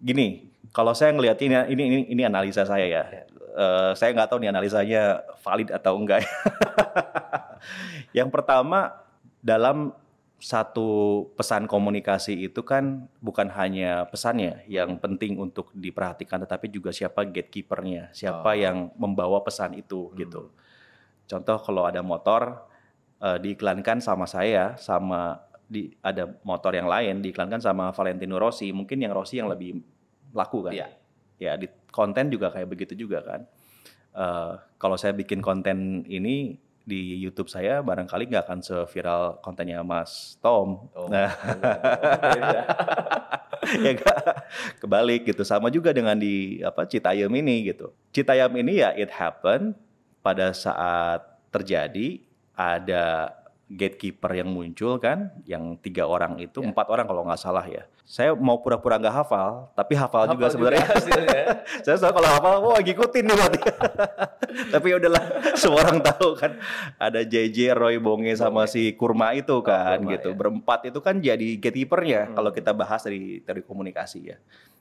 [0.00, 3.04] Gini, kalau saya ngelihat ini ini ini, ini analisa saya ya.
[3.08, 3.22] Ya.
[3.50, 6.22] Eh, saya nggak tahu nih analisanya valid atau enggak.
[8.16, 8.94] Yang pertama
[9.42, 9.94] dalam
[10.40, 10.88] satu
[11.36, 18.08] pesan komunikasi itu kan bukan hanya pesannya yang penting untuk diperhatikan, tetapi juga siapa gatekeepernya,
[18.16, 18.56] siapa Oh.
[18.56, 20.16] yang membawa pesan itu Hmm.
[20.16, 20.42] gitu.
[21.28, 22.66] Contoh kalau ada motor
[23.20, 28.96] eh, diiklankan sama saya, sama di ada motor yang lain diiklankan sama Valentino Rossi, mungkin
[28.96, 29.76] yang Rossi yang lebih
[30.32, 30.72] laku kan.
[30.72, 30.88] Iya.
[31.36, 33.44] Ya di konten juga kayak begitu juga kan.
[34.16, 40.40] Eh, kalau saya bikin konten ini di YouTube saya barangkali nggak akan seviral kontennya Mas
[40.40, 40.90] Tom.
[40.96, 41.06] Oh.
[41.06, 41.30] Nah,
[42.34, 42.60] Beda.
[43.84, 44.18] ya nggak?
[44.80, 45.42] kebalik gitu.
[45.46, 47.92] Sama juga dengan di apa Citayam ini gitu.
[48.10, 49.76] Citayam ini ya it happen
[50.20, 52.22] pada saat terjadi
[52.54, 53.39] ada
[53.70, 56.66] gatekeeper yang muncul kan, yang tiga orang itu, Ya.
[56.66, 57.86] empat orang kalau nggak salah ya.
[58.02, 60.84] Saya mau pura-pura nggak hafal, tapi hafal, juga Hafal sebenarnya.
[60.84, 61.42] hasilnya.
[61.86, 63.60] saya selalu kalau hafal, wah ngikutin nih berarti.
[64.74, 66.58] tapi ya udahlah, semua orang tahu kan
[66.98, 68.74] ada JJ, Roy Bonge sama Bonge.
[68.74, 70.28] si Kurma itu kan Kurma, gitu.
[70.28, 70.34] ya.
[70.34, 72.34] Berempat itu kan jadi gatekeepernya Hmm.
[72.34, 74.36] kalau kita bahas dari dari komunikasi ya.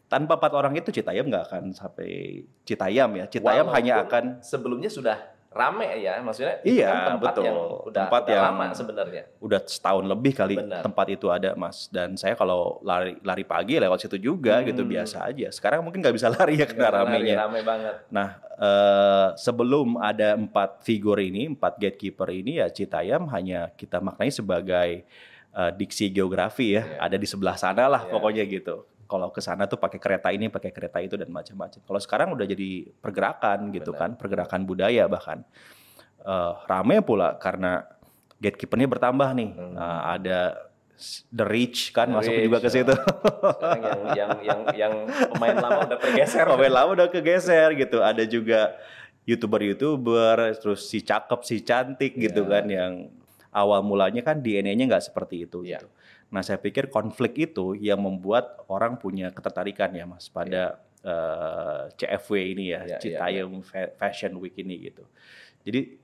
[0.09, 3.29] Tanpa empat orang itu Citayam nggak akan sampai Citayam ya.
[3.29, 7.43] Citayam Walaupun hanya akan sebelumnya sudah rame ya, maksudnya Iya, kan tempat betul.
[7.43, 9.23] yang udah, Tempat udah yang- lama sebenarnya.
[9.37, 10.81] udah setahun lebih kali Benar.
[10.81, 14.91] tempat itu ada mas dan saya kalau lari lari pagi lewat situ juga gitu Hmm.
[14.91, 17.95] biasa aja sekarang mungkin nggak bisa lari ya karena ramenya Rame banget.
[18.07, 24.29] nah eh, sebelum ada empat figur ini empat gatekeeper ini ya Citayam hanya kita maknai
[24.29, 25.01] sebagai
[25.49, 26.97] eh, diksi geografi ya Iya.
[27.01, 28.11] ada di sebelah sana lah Iya.
[28.11, 31.97] pokoknya gitu kalau ke sana tuh pakai kereta ini pakai kereta itu dan macam-macam kalau
[31.97, 33.99] sekarang udah jadi pergerakan gitu Benar.
[33.99, 35.41] kan pergerakan budaya bahkan
[36.19, 37.87] Eh, rame pula karena
[38.37, 39.71] gatekeepernya bertambah nih Hmm.
[39.71, 40.67] Nah, ada
[41.31, 44.93] the rich kan The masuk Rich, juga ke situ Sekarang yang yang yang yang
[45.31, 46.43] pemain lama udah bergeser.
[46.51, 48.75] pemain lama udah kegeser gitu ada juga
[49.23, 52.51] youtuber-youtuber terus si cakep si cantik gitu Iya.
[52.51, 52.93] kan yang
[53.49, 55.79] awal mulanya kan DNA-nya nggak seperti itu Iya.
[55.79, 55.87] gitu.
[56.29, 62.33] Nah saya pikir konflik itu yang membuat orang punya ketertarikan ya mas pada eh, CFW
[62.53, 65.03] ini ya Iya, iya, Citayam Fa- Fashion Week ini gitu.
[65.65, 65.97] Jadi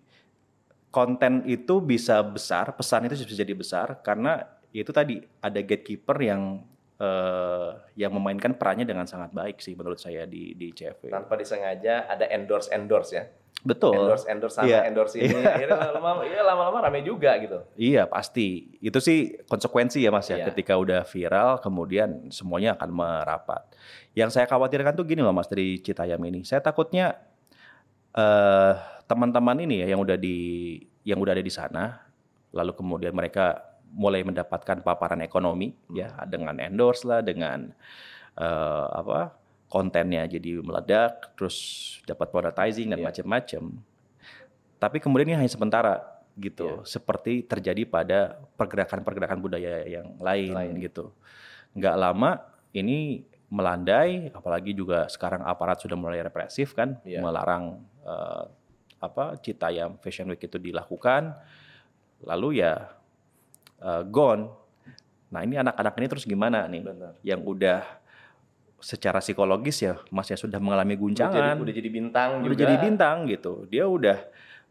[0.89, 6.63] konten itu bisa besar, pesan itu bisa jadi besar karena itu tadi ada gatekeeper yang
[6.95, 11.11] eh, yang memainkan perannya dengan sangat baik sih menurut saya di di CFW.
[11.11, 13.25] Tanpa disengaja ada endorse endorse ya.
[13.65, 13.97] Betul.
[13.97, 14.79] Endorse endorse sana, Iya.
[14.85, 15.31] endorse ini.
[15.41, 15.57] Iya.
[15.57, 17.65] Akhirnya lama-lama ya lama-lama rame juga gitu.
[17.75, 18.77] Iya pasti.
[18.77, 20.37] Itu sih konsekuensi ya mas ya.
[20.37, 20.53] Iya.
[20.53, 23.65] Ketika udah viral kemudian semuanya akan merapat.
[24.13, 26.45] Yang saya khawatirkan tuh gini loh mas dari Citayam ini.
[26.45, 27.17] Saya takutnya
[28.15, 28.73] eh
[29.05, 30.37] teman-teman ini ya yang udah di
[31.05, 32.01] yang udah ada di sana,
[32.53, 37.71] lalu kemudian mereka mulai mendapatkan paparan ekonomi ya dengan endorse lah, dengan
[38.35, 39.31] eh, apa
[39.71, 41.57] kontennya jadi meledak, terus
[42.03, 43.07] dapat monetizing dan Iya.
[43.07, 43.63] macam-macam.
[44.75, 46.03] Tapi kemudian ini hanya sementara
[46.35, 46.87] gitu, Iya.
[46.87, 50.75] seperti terjadi pada pergerakan-pergerakan budaya yang lain, Lain.
[50.83, 51.15] gitu.
[51.73, 52.43] Nggak lama
[52.75, 57.23] ini melandai, apalagi juga sekarang aparat sudah mulai represif kan, Iya.
[57.23, 58.43] melarang eh,
[58.99, 61.35] apa Citayam Fashion Week itu dilakukan,
[62.23, 62.94] lalu ya
[63.79, 64.47] eh, gone.
[65.31, 66.83] Nah ini anak-anak ini terus gimana nih?
[66.85, 67.13] Benar.
[67.21, 67.79] Yang udah
[68.77, 72.61] secara psikologis ya Mas ya sudah mengalami Udah jadi, guncangan, udah jadi bintang udah juga.
[72.61, 73.53] jadi bintang gitu.
[73.67, 74.17] Dia udah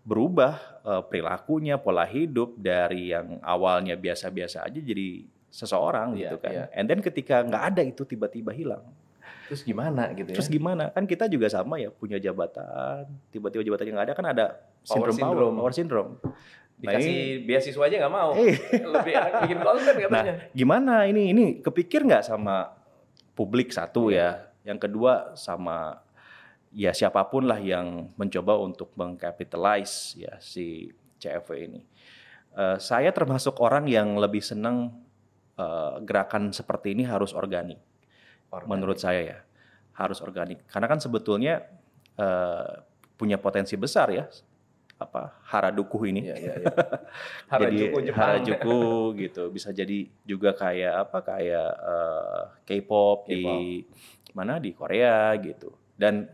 [0.04, 0.52] berubah
[0.84, 6.50] eh, perilakunya, pola hidup dari yang awalnya biasa-biasa aja jadi seseorang Iya, gitu kan.
[6.52, 6.64] iya.
[6.74, 8.84] And then ketika nggak ada itu tiba-tiba hilang.
[9.44, 10.36] Terus gimana gitu ya?
[10.40, 10.88] Terus gimana?
[10.90, 14.46] Kan kita juga sama ya punya jabatan, tiba-tiba jabatan yang nggak ada kan ada
[14.84, 15.56] Power sindrom power, syndrome.
[15.56, 16.12] power syndrome.
[16.84, 18.30] Nah, Dikasih ini- beasiswa aja nggak mau.
[18.36, 18.56] Eh.
[18.84, 20.32] Lebih enak bikin konten katanya.
[20.36, 22.76] Nah, gimana ini ini kepikir nggak sama
[23.32, 26.04] publik satu ya, yang kedua sama
[26.70, 31.80] ya siapa pun lah yang mencoba untuk mengcapitalize ya si CFW ini.
[32.54, 34.92] Eh, saya termasuk orang yang lebih senang
[35.56, 37.78] eh, gerakan seperti ini harus organik.
[38.52, 38.70] Organik.
[38.70, 39.38] Menurut saya ya
[39.94, 41.62] harus organik, karena kan sebetulnya
[42.18, 42.72] eh,
[43.14, 44.26] punya potensi besar ya
[45.04, 46.74] apa Harajuku ini Iya, iya, iya.
[47.52, 48.18] Harajuku jadi Jepang.
[48.18, 48.78] Harajuku
[49.16, 53.84] gitu bisa jadi juga kayak apa kayak eh, K-pop di
[54.32, 56.26] mana di Korea gitu dan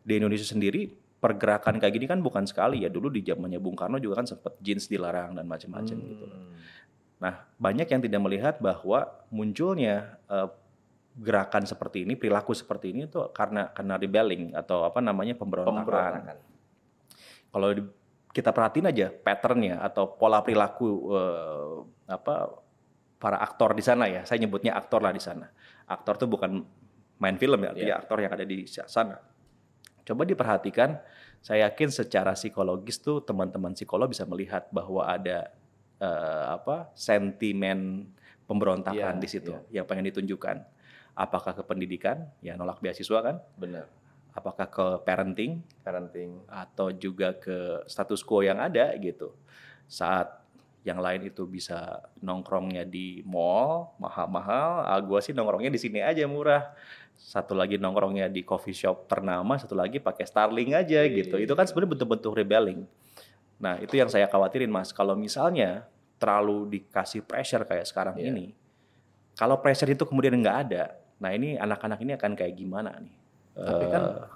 [0.00, 3.96] di Indonesia sendiri pergerakan kayak gini kan bukan sekali ya dulu di zamannya Bung Karno
[3.96, 6.08] juga kan sempat jeans dilarang dan macam-macam Hmm.
[6.10, 6.26] gitu
[7.16, 10.48] nah banyak yang tidak melihat bahwa munculnya eh,
[11.14, 16.36] gerakan seperti ini perilaku seperti ini tuh karena karena rebelling atau apa namanya pemberontakan Pemberontakan.
[17.48, 17.86] kalau di-
[18.34, 21.74] kita perhatiin aja patternnya atau pola perilaku eh,
[22.10, 22.50] apa
[23.22, 25.46] para aktor di sana ya saya nyebutnya aktor lah di sana
[25.86, 26.66] aktor tuh bukan
[27.22, 28.02] main film ya artinya Iya.
[28.02, 29.16] aktor yang ada di sana
[30.04, 30.98] coba diperhatikan
[31.40, 35.48] saya yakin secara psikologis tuh teman-teman psikolog bisa melihat bahwa ada
[36.02, 38.10] eh, apa sentimen
[38.44, 39.80] pemberontakan Iya, di situ iya.
[39.80, 40.56] yang pengen ditunjukkan
[41.14, 43.86] apakah ke pendidikan ya nolak beasiswa kan Benar.
[44.34, 46.42] Apakah ke parenting Parenting.
[46.50, 49.30] atau juga ke status quo yang ada gitu.
[49.86, 50.42] Saat
[50.84, 56.26] yang lain itu bisa nongkrongnya di mall mahal-mahal, ah, gua sih nongkrongnya di sini aja
[56.28, 56.74] murah.
[57.16, 61.38] Satu lagi nongkrongnya di coffee shop ternama, satu lagi pakai Starling aja gitu.
[61.40, 62.84] Itu kan sebenarnya bentuk-bentuk rebelling.
[63.62, 64.90] Nah itu yang saya khawatirin mas.
[64.92, 65.86] Kalau misalnya
[66.20, 68.34] terlalu dikasih pressure kayak sekarang Iya.
[68.34, 68.46] ini,
[69.38, 73.14] kalau pressure itu kemudian nggak ada, nah ini anak-anak ini akan kayak gimana nih?
[73.54, 74.26] Tapi kan Eh,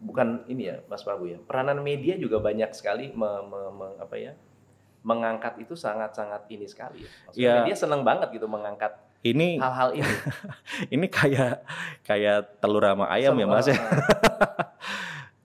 [0.00, 1.38] bukan ini ya Mas Prabu ya.
[1.38, 4.32] Peranan media juga banyak sekali me- me- me- apa ya?
[5.04, 7.10] mengangkat itu sangat-sangat ini sekali ya.
[7.28, 7.54] Maksudnya Ya.
[7.60, 10.08] media senang banget gitu mengangkat ini hal-hal ini.
[10.96, 11.60] ini kayak
[12.00, 13.76] kayak telur sama ayam ya Sama- mas ya.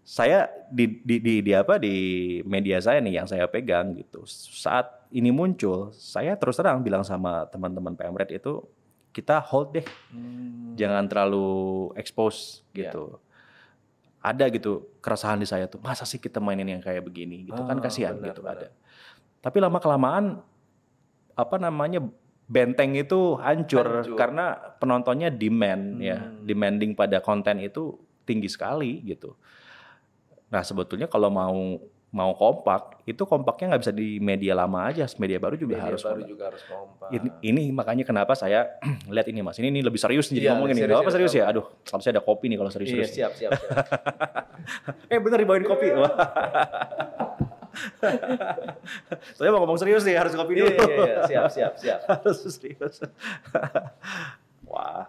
[0.09, 1.95] saya di, di, di, di apa di
[2.41, 7.45] media saya nih yang saya pegang gitu saat ini muncul saya terus terang bilang sama
[7.45, 8.65] teman-teman Pemret itu
[9.09, 10.73] kita hold deh Hmm.
[10.75, 11.47] jangan terlalu
[11.93, 12.89] expose Iya.
[12.89, 13.17] gitu
[14.19, 17.75] ada gitu keresahan di saya tuh masa sih kita mainin yang kayak begini gitu kan
[17.75, 18.55] Ah, kasihan benar, gitu benar.
[18.55, 18.67] ada
[19.39, 20.25] tapi lama kelamaan
[21.33, 22.03] apa namanya
[22.43, 24.17] benteng itu hancur, Hancur.
[24.17, 24.45] karena
[24.75, 26.43] penontonnya demand ya Hmm.
[26.43, 27.95] demanding pada konten itu
[28.25, 29.37] tinggi sekali gitu
[30.47, 31.77] nah sebetulnya kalau mau
[32.09, 36.01] mau kompak itu kompaknya nggak bisa di media lama aja media baru juga Media harus
[36.01, 36.25] baru kompak.
[36.27, 37.09] juga harus kompak.
[37.11, 38.65] Ini, ini makanya kenapa saya
[39.13, 41.31] lihat ini mas ini, ini lebih serius nih jadi Iya, ngomongin nih serius, apa serius
[41.31, 41.45] serius.
[41.45, 43.77] ya aduh harusnya ada kopi nih kalau Iya, serius-serius siap, siap, siap.
[45.13, 45.87] eh bener dibawain kopi
[49.37, 51.99] saya mau ngomong serius nih harus kopi Iya, dulu iya, iya, siap, siap, siap.
[52.09, 52.95] harus serius
[54.65, 55.05] wah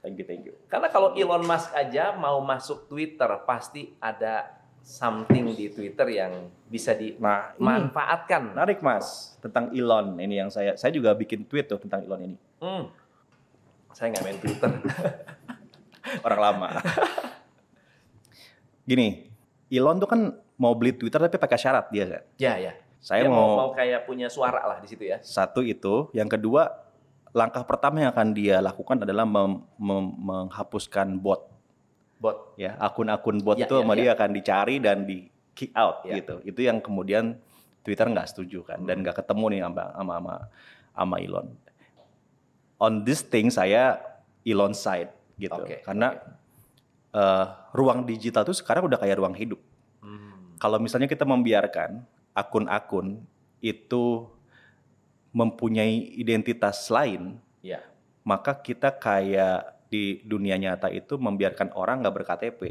[0.00, 5.54] thank you thank you Karena kalau Elon Musk aja mau masuk Twitter, pasti ada something
[5.54, 6.32] di Twitter yang
[6.66, 8.52] bisa nah dimanfaatkan.
[8.52, 12.36] menarik mas tentang Elon ini yang saya saya juga bikin tweet tuh tentang Elon ini
[12.58, 12.86] Hmm.
[13.90, 14.70] Saya nggak main Twitter.
[16.26, 16.68] orang lama
[18.82, 19.30] gini
[19.68, 20.20] Elon tuh kan
[20.54, 22.72] mau beli Twitter tapi pakai syarat dia kan ya, ya.
[22.98, 25.18] saya Dia mau, mau kayak punya suara lah di situ ya.
[25.20, 26.70] satu itu yang kedua
[27.30, 31.48] langkah pertama yang akan dia lakukan adalah mem- mem- menghapuskan bot
[32.22, 32.54] Bot.
[32.54, 33.98] ya akun-akun bot Ya, itu ya, sama ya.
[33.98, 36.16] dia akan dicari dan di kick out Ya.
[36.16, 37.34] gitu itu yang kemudian
[37.82, 40.34] Twitter nggak setuju kan dan nggak ketemu nih sama sama sama,
[40.94, 41.48] sama Elon
[42.78, 43.98] on this thing saya
[44.42, 46.30] Elon side gitu Oke, karena oke.
[47.12, 49.58] eh, ruang digital tuh sekarang udah kayak ruang hidup
[49.98, 50.54] Hmm.
[50.56, 53.22] kalau misalnya kita membiarkan akun-akun
[53.58, 54.30] itu
[55.30, 57.78] mempunyai identitas lain Ya.
[58.22, 62.62] maka kita kayak di dunia nyata itu membiarkan orang nggak berKTP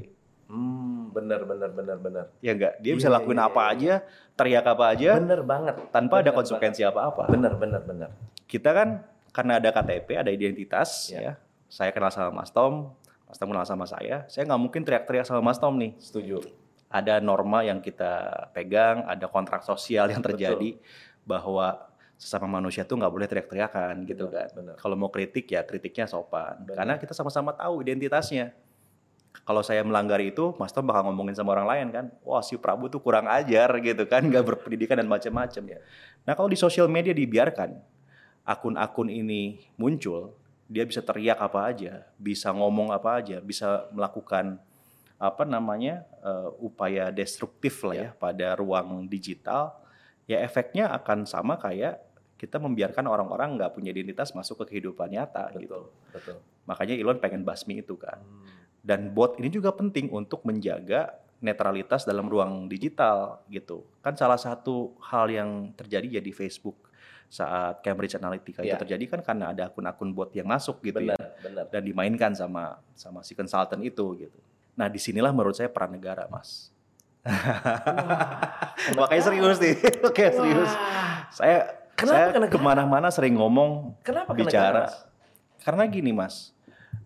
[0.51, 2.25] Hmm, bener, bener, bener, bener.
[2.41, 3.71] ya enggak dia bisa Iya, lakuin iya, apa iya.
[3.71, 3.93] aja
[4.35, 5.75] teriak apa aja Bener banget.
[5.87, 7.31] tanpa ada Bener konsekuensi apa-apa.
[7.31, 8.09] Bener, bener, bener.
[8.45, 8.99] kita kan
[9.31, 11.21] karena ada KTP ada identitas Iya.
[11.21, 11.33] ya
[11.71, 12.91] saya kenal sama Mas Tom
[13.23, 16.43] Mas Tom kenal sama saya saya nggak mungkin teriak-teriak sama Mas Tom nih Setuju.
[16.89, 18.11] ada norma yang kita
[18.51, 20.75] pegang ada kontrak sosial yang terjadi
[21.23, 21.79] bahwa
[22.21, 24.49] sesama manusia tuh nggak boleh teriak-teriakan gitu Bener, kan.
[24.53, 24.75] bener.
[24.77, 26.61] kalau mau kritik ya kritiknya sopan.
[26.61, 26.77] Bener.
[26.77, 28.53] karena kita sama-sama tahu identitasnya.
[29.41, 32.05] Kalau saya melanggar itu Mas Tom bakal ngomongin sama orang lain kan.
[32.21, 35.79] Wah si Prabu tuh kurang ajar gitu kan nggak berpendidikan dan macam-macam ya
[36.27, 37.81] nah kalau di sosial media dibiarkan
[38.45, 40.37] akun-akun ini muncul
[40.69, 44.61] dia bisa teriak apa aja bisa ngomong apa aja bisa melakukan
[45.21, 49.77] apa namanya eh, upaya destruktif lah ya pada ruang digital
[50.25, 52.01] ya efeknya akan sama kayak
[52.41, 55.93] kita membiarkan orang-orang nggak punya identitas masuk ke kehidupan nyata gitu.
[56.09, 56.37] Betul, betul.
[56.65, 58.17] makanya Elon pengen basmi itu kan.
[58.17, 58.57] Hmm.
[58.81, 63.85] dan bot ini juga penting untuk menjaga netralitas dalam ruang digital gitu.
[64.01, 66.89] Kan salah satu hal yang terjadi ya di Facebook
[67.29, 68.81] saat Cambridge Analytica itu Iya.
[68.81, 71.65] terjadi kan karena ada akun-akun bot yang masuk gitu Bener, ya bener.
[71.69, 74.39] dan dimainkan sama sama si consultant itu gitu.
[74.73, 76.73] Nah di sinilah menurut saya peran negara mas.
[78.97, 79.75] Makanya serius nih.
[80.09, 80.71] Oke serius.
[80.73, 81.57] Wah, saya
[81.93, 82.53] Kenapa saya ke negara?
[82.53, 85.09] ke mana-mana sering ngomong Kenapa ke bicara negara?
[85.59, 86.55] karena gini mas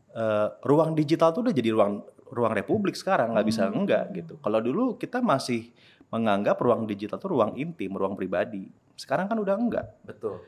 [0.10, 3.84] eh, ruang digital tuh udah jadi ruang ruang republik sekarang nggak bisa Hmm.
[3.84, 5.70] enggak gitu kalau dulu kita masih
[6.08, 10.40] menganggap ruang digital tuh ruang intim ruang pribadi sekarang kan udah enggak Betul.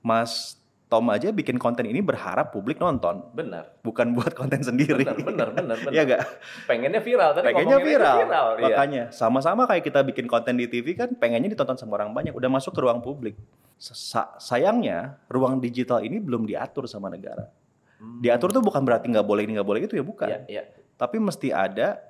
[0.00, 3.72] mas Tom aja bikin konten ini berharap publik nonton Benar.
[3.80, 5.90] bukan buat konten sendiri Benar, benar, benar, benar.
[5.90, 6.22] Iya enggak
[6.64, 8.46] Pengennya viral, tadi pengennya viral, viral.
[8.52, 8.64] Iya.
[8.64, 12.48] makanya sama-sama kayak kita bikin konten di TV kan pengennya ditonton sama orang banyak udah
[12.48, 13.34] masuk ke ruang publik
[13.76, 17.50] Sa- sayangnya ruang digital ini belum diatur sama negara
[17.94, 18.18] Hmm.
[18.18, 20.62] diatur tuh bukan berarti nggak boleh ini nggak boleh itu ya bukan Iya, iya.
[20.98, 22.02] tapi mesti ada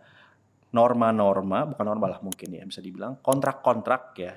[0.73, 4.33] norma-norma bukan norma lah mungkin ya bisa dibilang kontrak-kontrak ya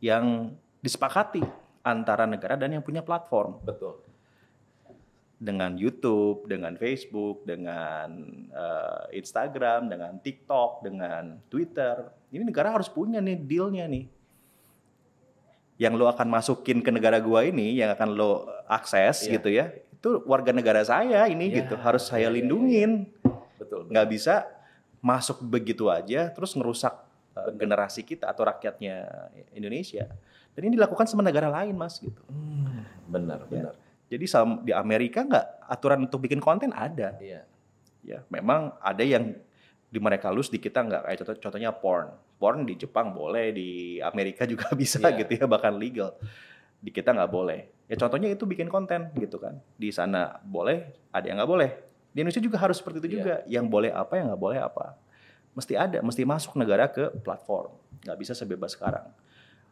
[0.00, 1.42] yang disepakati
[1.82, 4.00] antara negara dan yang punya platform Betul.
[5.36, 8.08] dengan YouTube, dengan Facebook, dengan
[8.48, 12.06] eh, Instagram, dengan TikTok, dengan Twitter.
[12.30, 14.06] Ini negara harus punya nih dealnya nih.
[15.80, 19.32] Yang lo akan masukin ke negara gua ini, yang akan lo akses Iya.
[19.38, 22.90] gitu ya, itu warga negara saya ini Iya, gitu, harus saya iya, iya, lindungin.
[23.56, 23.88] Betul.
[23.88, 24.34] Nggak bisa
[25.02, 26.94] masuk begitu aja, terus ngerusak
[27.34, 27.58] uh, Benar.
[27.58, 29.06] generasi kita atau rakyatnya
[29.52, 30.06] Indonesia.
[30.52, 32.20] Dan ini dilakukan sama negara lain, mas gitu.
[32.28, 33.72] Hmm, benar, Ya.
[33.72, 33.74] benar.
[34.12, 34.24] Jadi
[34.68, 37.16] di Amerika nggak aturan untuk bikin konten ada.
[37.16, 37.48] Iya.
[38.02, 39.32] Ya, memang ada yang
[39.92, 41.02] di mereka lus di kita nggak.
[41.04, 42.08] Kayak contoh, contohnya porn.
[42.40, 45.20] Porn di Jepang boleh, di Amerika juga bisa Iya.
[45.20, 46.16] gitu ya, bahkan legal.
[46.80, 47.68] Di kita nggak boleh.
[47.86, 49.60] Ya contohnya itu bikin konten gitu kan.
[49.76, 51.70] Di sana boleh, ada yang nggak boleh.
[52.08, 53.16] Di Indonesia juga harus seperti itu Iya.
[53.20, 53.34] juga.
[53.44, 54.96] Yang boleh apa, yang nggak boleh apa.
[55.52, 57.76] Mesti ada, mesti masuk negara ke platform.
[58.00, 59.04] Nggak bisa sebebas sekarang.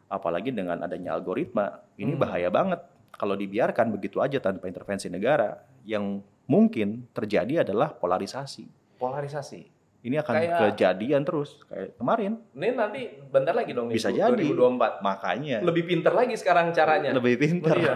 [0.05, 2.21] Apalagi dengan adanya algoritma, ini Hmm.
[2.21, 2.77] bahaya banget.
[3.11, 8.69] Kalau dibiarkan begitu aja tanpa intervensi negara, yang mungkin terjadi adalah polarisasi.
[9.01, 9.80] Polarisasi.
[10.01, 12.41] Ini akan Kayak- kejadian terus kayak kemarin.
[12.57, 14.33] Ini nanti bentar lagi dong Bisa du- jadi.
[14.49, 14.97] 2024.
[15.05, 17.13] Makanya Lebih pinter lagi sekarang caranya.
[17.13, 17.77] lebih pintar.
[17.77, 17.93] Iya.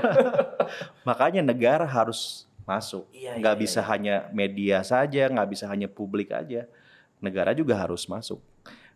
[1.09, 3.09] Makanya negara harus masuk.
[3.09, 3.89] Iya, nggak iya, bisa iya.
[3.89, 6.69] hanya media saja, nggak bisa hanya publik aja.
[7.17, 8.37] Negara juga harus masuk.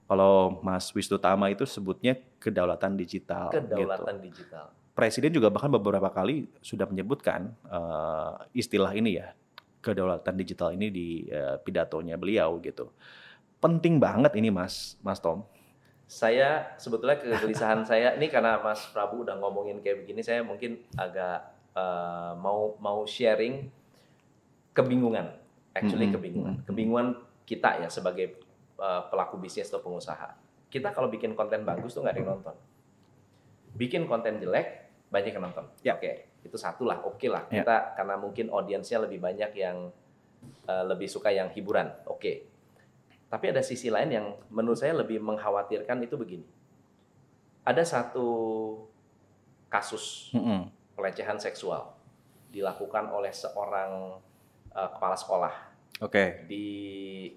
[0.06, 1.18] Kalau Mas Wisnu
[1.50, 3.50] itu sebutnya kedaulatan digital.
[3.54, 3.62] gitu.
[3.74, 4.66] Kedaulatan digital.
[4.94, 9.34] Presiden juga bahkan beberapa kali sudah menyebutkan eh, istilah ini ya,
[9.80, 12.92] kedaulatan digital ini di eh, pidatonya beliau gitu.
[13.60, 15.44] Penting banget ini Mas, Mas Tom.
[16.10, 21.54] Saya sebetulnya kegelisahan saya ini karena Mas Prabu udah ngomongin kayak begini, saya mungkin agak
[21.76, 23.68] eh, mau mau sharing
[24.74, 25.28] kebingungan.
[25.76, 26.56] Actually Mhm, kebingungan.
[26.66, 27.08] Kebingungan
[27.46, 28.36] kita ya sebagai
[28.80, 30.36] eh, pelaku bisnis atau pengusaha.
[30.70, 32.56] Kita kalau bikin konten bagus tuh nggak ada yang nonton.
[33.76, 35.66] Bikin konten jelek banyak yang nonton.
[35.82, 35.98] Ya.
[35.98, 37.04] Oke, itu satu lah.
[37.06, 37.46] Oke lah.
[37.52, 37.64] Ya.
[37.64, 39.92] Kita karena mungkin audiensnya lebih banyak yang
[40.68, 41.90] eh, lebih suka yang hiburan.
[42.08, 42.48] Oke.
[43.30, 46.48] Tapi ada sisi lain yang menurut saya lebih mengkhawatirkan itu begini.
[47.62, 48.28] Ada satu
[49.70, 50.66] kasus Mm-mm.
[50.98, 51.94] pelecehan seksual
[52.50, 54.18] dilakukan oleh seorang
[54.74, 55.54] eh, kepala sekolah
[56.02, 56.66] Oke, di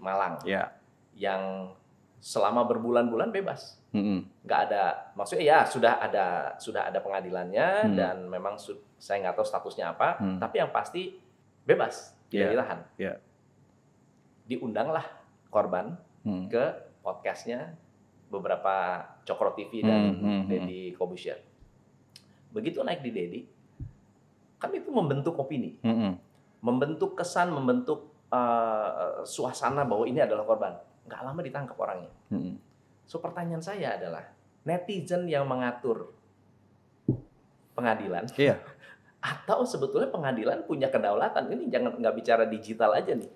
[0.00, 0.72] Malang ya.
[1.12, 1.74] yang
[2.22, 3.82] selama berbulan-bulan bebas.
[3.90, 4.22] Mm-mm.
[4.46, 7.96] Nggak ada, maksudnya ya sudah ada sudah ada pengadilannya Hmm.
[7.98, 10.38] dan memang su- saya nggak tahu statusnya apa, Hmm.
[10.38, 11.18] tapi yang pasti
[11.66, 12.80] bebas, tidak Iya, ditahan.
[12.96, 13.12] iya.
[14.44, 15.02] Diundanglah
[15.48, 16.46] korban Mm.
[16.46, 16.64] ke
[17.02, 17.74] podcastnya
[18.30, 20.46] beberapa Cokro TV dan Hmm, hmm, hmm.
[20.46, 21.42] Deddy Kobusier.
[22.48, 23.40] Begitu naik di Deddy,
[24.56, 26.14] kan itu membentuk opini, Mm-mm.
[26.62, 30.72] membentuk kesan, membentuk uh, suasana bahwa ini adalah korban.
[31.06, 32.12] Nggak lama ditangkap orangnya.
[32.30, 32.56] Mm-mm.
[33.06, 34.24] So pertanyaan saya adalah
[34.62, 36.14] netizen yang mengatur
[37.74, 38.60] pengadilan Iya.
[39.22, 43.30] atau sebetulnya pengadilan punya kedaulatan ini jangan nggak bicara digital aja nih.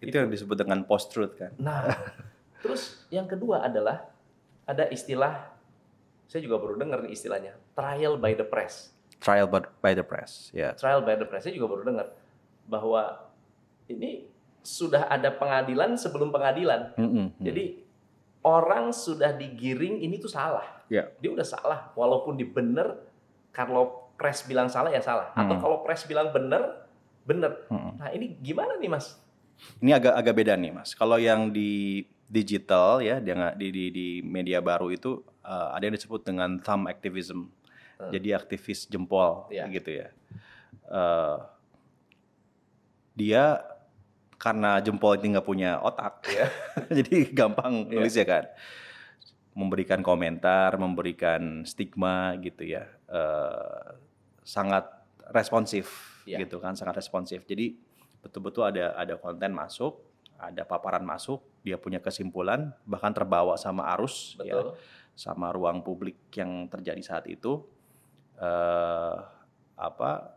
[0.00, 1.52] Itu yang disebut dengan post truth kan.
[1.60, 1.92] Nah,
[2.64, 4.08] terus yang kedua adalah
[4.64, 5.52] ada istilah
[6.26, 8.90] saya juga baru dengar nih istilahnya trial by the press.
[9.20, 10.52] Trial by, by the press.
[10.52, 10.72] Ya.
[10.76, 12.06] Trial by the press saya juga baru dengar
[12.66, 13.28] bahwa
[13.86, 14.26] ini
[14.66, 16.90] sudah ada pengadilan sebelum pengadilan.
[16.98, 17.38] Mm-mm.
[17.38, 17.86] Jadi
[18.42, 20.82] orang sudah digiring ini tuh salah.
[20.90, 21.06] Ya.
[21.22, 22.98] Dia udah salah walaupun dibener
[23.54, 25.62] kalau press bilang salah ya salah atau Hmm.
[25.62, 26.82] kalau press bilang bener
[27.22, 27.62] bener.
[27.70, 27.94] Mm-mm.
[28.02, 29.18] Nah, ini gimana nih, Mas?
[29.80, 30.92] Ini agak agak beda nih mas.
[30.92, 35.96] Kalau yang di digital ya, di di di, di media baru itu uh, ada yang
[35.96, 37.48] disebut dengan thumb activism.
[37.96, 38.12] Hmm.
[38.12, 39.64] Jadi aktivis jempol Iya.
[39.72, 40.08] gitu ya.
[40.86, 41.40] Uh,
[43.16, 43.64] dia
[44.36, 46.46] karena jempol ini nggak punya otak, Iya.
[47.02, 47.92] jadi gampang Iya.
[47.96, 48.44] nulis ya kan.
[49.56, 52.84] Memberikan komentar, memberikan stigma gitu ya.
[53.08, 53.96] Uh,
[54.44, 54.84] sangat
[55.32, 55.88] responsif
[56.28, 56.44] Iya.
[56.44, 57.46] gitu kan, sangat responsif.
[57.48, 57.78] Jadi
[58.20, 60.02] betul-betul ada ada konten masuk,
[60.36, 64.76] ada paparan masuk, dia punya kesimpulan, bahkan terbawa sama arus, ya, Betul.
[65.16, 67.64] sama ruang publik yang terjadi saat itu.
[68.36, 69.16] eh
[69.76, 70.36] apa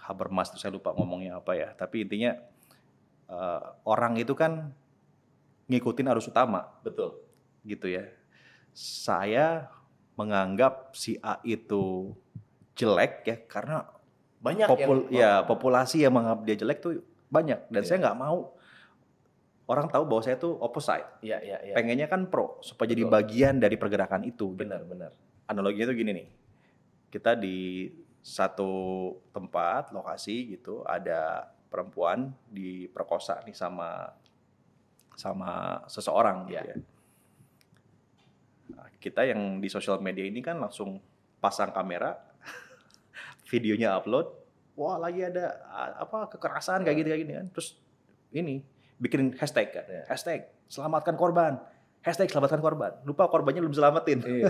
[0.00, 2.32] Habermas saya lupa ngomongnya apa ya, tapi intinya
[3.34, 4.70] eh, orang itu kan
[5.66, 7.18] ngikutin arus utama Betul.
[7.66, 8.06] gitu ya.
[8.74, 9.66] Saya
[10.14, 12.14] menganggap si A itu
[12.74, 13.86] jelek ya karena
[14.38, 16.92] Banyak popul yang ya populasi yang menganggap dia jelek tuh
[17.32, 17.88] banyak dan Iya.
[17.88, 18.52] saya nggak mau
[19.64, 21.74] orang tahu bahwa saya tuh opposite Iya, iya, iya.
[21.74, 23.14] pengennya kan pro supaya jadi Betul.
[23.16, 24.60] bagian dari pergerakan itu gitu.
[24.60, 25.10] Benar, benar.
[25.48, 26.28] analoginya tuh gini nih
[27.08, 27.88] kita di
[28.20, 28.72] satu
[29.32, 34.14] tempat lokasi gitu ada perempuan diperkosa nih sama
[35.12, 35.50] sama
[35.86, 36.70] seseorang gitu Iya.
[36.70, 36.76] ya
[38.64, 40.96] Nah, kita yang di sosial media ini kan langsung
[41.36, 42.16] pasang kamera
[43.50, 44.30] videonya upload
[44.74, 45.58] wah lagi ada
[45.96, 47.76] apa kekerasan kayak gitu kayak gini kan terus
[48.30, 48.62] ini
[48.96, 50.02] bikin hashtag kan Iya.
[50.08, 51.60] hashtag selamatkan korban
[52.00, 54.48] hashtag selamatkan korban lupa korbannya belum selamatin Iya.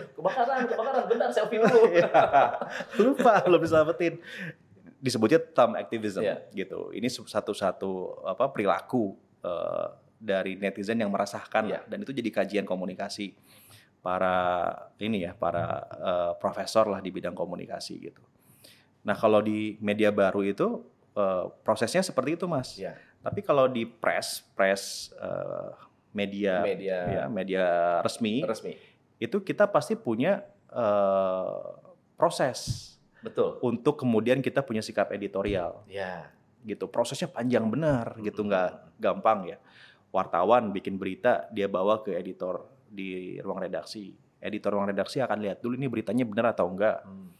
[0.14, 1.04] kebakaran, kebakaran.
[1.08, 1.80] bentar selfie dulu.
[1.88, 2.08] Iya.
[2.96, 4.14] lupa belum diselamatin
[5.00, 6.36] disebutnya thumb activism Iya.
[6.52, 7.90] gitu ini satu-satu
[8.28, 9.88] apa perilaku eh,
[10.20, 11.80] dari netizen yang meresahkan Iya.
[11.80, 11.82] lah.
[11.88, 13.32] dan itu jadi kajian komunikasi
[14.00, 14.36] para
[14.96, 18.20] ini ya para eh, profesor lah di bidang komunikasi gitu
[19.00, 20.84] nah kalau di media baru itu
[21.16, 22.92] eh, prosesnya seperti itu mas Iya.
[23.20, 25.72] tapi kalau di press press eh,
[26.12, 27.64] media Media ya media
[28.02, 28.76] resmi resmi.
[29.16, 31.60] itu kita pasti punya eh,
[32.14, 33.60] proses Betul.
[33.60, 35.84] untuk kemudian kita punya sikap editorial.
[35.86, 36.32] Ya.
[36.60, 36.88] gitu.
[36.92, 38.20] Prosesnya panjang benar.
[38.20, 38.44] Gitu.
[38.44, 39.58] Nggak gampang ya.
[40.12, 44.12] Wartawan bikin berita dia bawa ke editor di ruang redaksi.
[44.40, 47.32] Editor ruang redaksi akan lihat dulu ini beritanya benar atau enggak Hmm.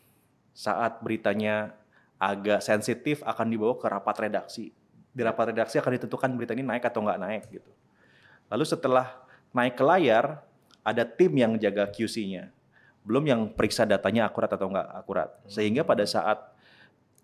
[0.57, 1.73] saat beritanya
[2.21, 4.73] agak sensitif akan dibawa ke rapat redaksi.
[5.11, 7.73] Di rapat redaksi akan ditentukan berita ini naik atau nggak naik gitu.
[8.53, 9.21] Lalu setelah
[9.57, 10.45] naik ke layar
[10.85, 12.53] ada tim yang jaga QC-nya
[13.05, 16.39] belum yang periksa datanya akurat atau nggak akurat sehingga pada saat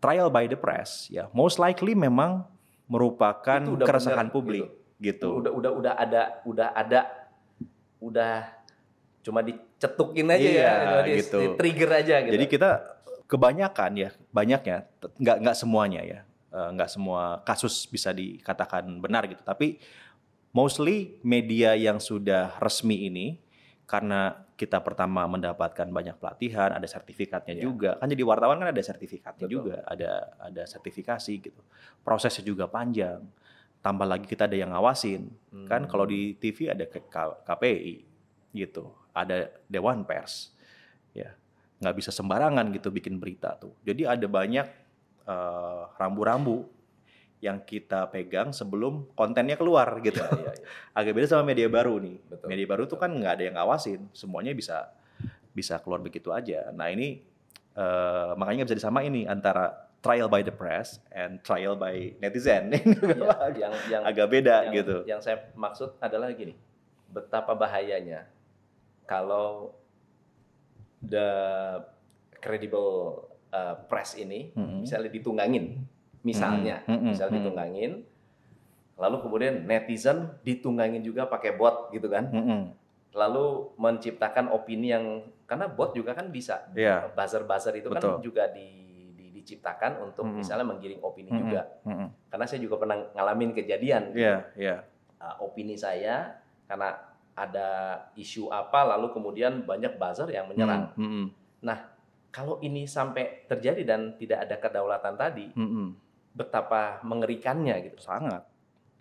[0.01, 2.45] trial by the press ya most likely memang
[2.87, 4.67] merupakan keresahan benar, publik
[5.03, 7.01] gitu, Udah udah udah ada udah ada
[8.01, 8.35] udah
[9.27, 10.73] cuma dicetukin aja Iya,
[11.03, 11.39] ya, gitu.
[11.43, 12.33] di trigger aja gitu.
[12.39, 12.71] Jadi kita
[13.27, 14.87] kebanyakan ya, banyaknya,
[15.19, 16.21] nggak nggak semuanya ya,
[16.57, 19.45] Eh, nggak semua kasus bisa dikatakan benar gitu.
[19.45, 19.77] Tapi
[20.57, 23.37] mostly media yang sudah resmi ini,
[23.85, 27.63] karena kita pertama mendapatkan banyak pelatihan, ada sertifikatnya Iya.
[27.63, 27.91] juga.
[28.01, 29.53] Kan jadi wartawan kan ada sertifikatnya Betul.
[29.53, 31.61] juga, ada ada sertifikasi gitu.
[32.01, 33.21] Prosesnya juga panjang.
[33.85, 35.29] Tambah lagi kita ada yang ngawasin.
[35.69, 35.91] Kan Hmm.
[35.93, 36.89] kalau di TV ada
[37.45, 38.03] KPI
[38.51, 40.57] gitu, ada Dewan Pers.
[41.13, 41.37] Ya,
[41.79, 43.77] nggak bisa sembarangan gitu bikin berita tuh.
[43.85, 44.89] Jadi ada banyak
[45.27, 46.71] eh, rambu-rambu
[47.47, 50.19] yang kita pegang sebelum kontennya keluar gitu.
[50.19, 50.67] Iya, iya, iya.
[50.99, 52.19] Agak beda sama media baru nih.
[52.27, 52.47] Betul.
[52.51, 54.91] Media baru tuh kan nggak ada yang ngawasin, semuanya bisa
[55.55, 56.75] bisa keluar begitu aja.
[56.75, 57.23] Nah ini
[57.79, 62.71] eh, makanya nggak bisa disamain nih antara trial by the press and trial by netizen.
[62.77, 64.97] Iya, yang yang agak beda yang, gitu.
[65.07, 66.59] Yang saya maksud adalah gini,
[67.11, 68.27] betapa bahayanya
[69.07, 69.71] kalau
[70.99, 71.31] the
[72.43, 74.83] credible uh, press ini Mm-mm.
[74.83, 75.86] misalnya ditunggangin,
[76.27, 77.45] misalnya, Mm-mm, mm-mm, misalnya mm-mm.
[77.47, 77.93] ditunggangin,
[78.99, 82.75] lalu kemudian netizen ditunggangin juga pakai bot gitu kan, Mm-mm.
[83.15, 87.15] lalu menciptakan opini yang karena bot juga kan bisa Iya.
[87.15, 88.19] buzzer-buzzer itu kan Betul.
[88.27, 88.67] juga di,
[89.15, 90.43] di- diciptakan untuk Mm-mm.
[90.43, 91.43] misalnya menggiring opini Mm-mm.
[91.47, 92.09] juga Mm-mm.
[92.27, 94.27] karena saya juga pernah ngalamin kejadian gitu.
[94.27, 94.77] Iya, iya.
[95.17, 96.35] Uh, opini saya
[96.67, 96.93] karena
[97.37, 97.69] ada
[98.17, 100.91] isu apa lalu kemudian banyak buzzer yang menyerang.
[100.97, 101.29] Mm,
[101.63, 101.79] mm,
[102.33, 105.89] Kalau ini sampai terjadi dan tidak ada kedaulatan tadi, mm, mm.
[106.37, 108.05] Betapa mengerikannya gitu.
[108.05, 108.45] Sangat.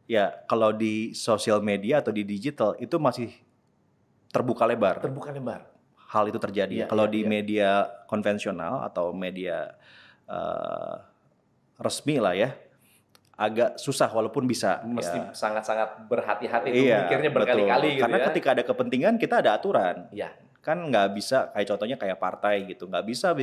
[0.08, 3.36] Ya, kalau di sosial media atau di digital itu masih
[4.32, 5.04] terbuka lebar.
[5.04, 5.68] Terbuka lebar.
[6.08, 6.86] Hal itu terjadi.
[6.86, 7.28] Iya, kalau iya, di iya.
[7.28, 7.70] media
[8.08, 9.76] konvensional atau media
[10.30, 10.96] eh,
[11.82, 12.56] resmi lah ya,
[13.36, 14.80] agak susah walaupun bisa.
[14.86, 15.34] Mesti ya.
[15.36, 18.26] sangat-sangat berhati-hati Iya, mikirnya berkali-kali gitu Karena ya.
[18.32, 20.08] ketika ada kepentingan kita ada aturan.
[20.16, 20.32] Iya.
[20.64, 23.36] Kan nggak bisa kayak contohnya kayak partai gitu, nggak bisa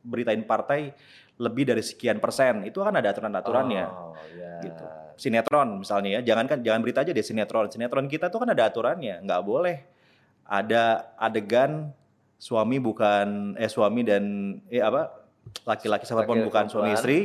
[0.00, 0.96] beritain partai
[1.40, 2.62] lebih dari sekian persen.
[2.68, 3.84] Itu kan ada aturan-aturannya.
[3.88, 4.60] Oh, iya.
[4.60, 4.84] Gitu.
[5.20, 8.72] sinetron misalnya ya jangan kan jangan berita aja deh sinetron sinetron kita tuh kan ada
[8.72, 9.76] aturannya nggak boleh
[10.48, 11.92] ada adegan
[12.40, 14.24] suami bukan eh suami dan
[14.72, 15.12] eh apa
[15.68, 17.18] laki-laki sama perempuan Laki-laki bukan suami istri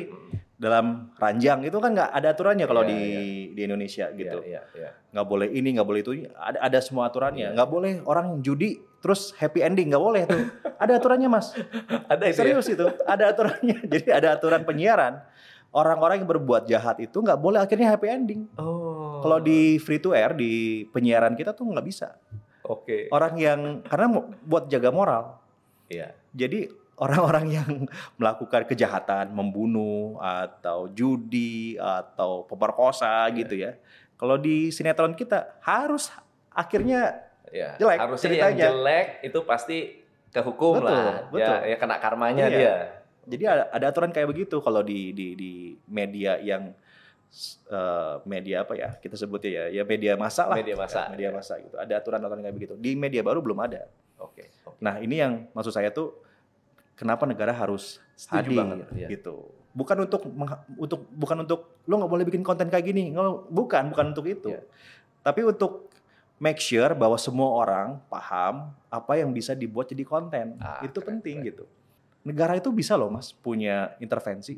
[0.56, 3.20] dalam ranjang itu kan nggak ada aturannya kalau Iya, di iya.
[3.56, 4.90] di Indonesia gitu Iya, iya, iya.
[5.16, 8.76] nggak boleh ini nggak boleh itu ada ada semua aturannya nggak boleh orang judi
[9.06, 10.50] terus happy ending nggak boleh tuh
[10.82, 11.54] ada aturannya mas
[12.12, 12.38] Ada itu ya?
[12.42, 15.22] serius itu ada aturannya jadi ada aturan penyiaran
[15.70, 19.22] orang-orang yang berbuat jahat itu nggak boleh akhirnya happy ending Oh.
[19.22, 22.18] kalau di free to air di penyiaran kita tuh nggak bisa.
[22.66, 23.12] Oke.
[23.14, 24.10] Orang yang karena
[24.42, 25.38] buat jaga moral.
[25.86, 26.18] Iya.
[26.32, 27.70] Jadi orang-orang yang
[28.20, 33.36] melakukan kejahatan, membunuh atau judi atau pemerkosa Iya.
[33.38, 33.72] gitu ya.
[34.16, 36.10] Kalau di sinetron kita harus
[36.50, 37.70] akhirnya Iya.
[37.78, 38.50] Jelek Harusnya ceritanya.
[38.50, 39.78] yang jelek itu pasti
[40.30, 41.16] kehukum Betul, lah.
[41.30, 41.58] betul.
[41.64, 42.56] Ya, ya kena karmanya Iya.
[42.56, 42.76] dia.
[43.26, 45.52] jadi ada, ada aturan kayak begitu kalau di di di
[45.88, 46.70] media yang
[47.68, 51.32] eh, media apa ya kita sebutnya ya ya media massa lah Media massa, media ya.
[51.34, 54.48] massa gitu ada aturan-aturan kayak begitu di media baru belum ada Oke.
[54.64, 54.80] oke.
[54.80, 56.16] Nah ini yang maksud saya tuh
[56.94, 59.08] kenapa negara harus Setuju hadir banget, iya.
[59.12, 59.52] gitu.
[59.74, 60.22] Bukan untuk
[60.78, 63.12] untuk bukan untuk lo nggak boleh bikin konten kayak gini,
[63.52, 64.56] bukan bukan untuk itu.
[64.56, 64.64] Iya.
[65.20, 65.92] Tapi untuk
[66.36, 70.60] make sure bahwa semua orang paham apa yang bisa dibuat jadi konten.
[70.60, 71.50] Ah, itu keren, penting keren.
[71.50, 71.64] gitu.
[72.26, 74.58] Negara itu bisa loh mas punya intervensi.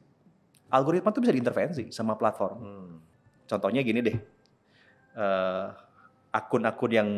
[0.68, 2.58] Algoritma itu bisa diintervensi sama platform.
[2.60, 2.94] Hmm.
[3.46, 4.18] Contohnya gini deh,
[5.18, 5.68] Eh,
[6.30, 7.10] akun-akun yang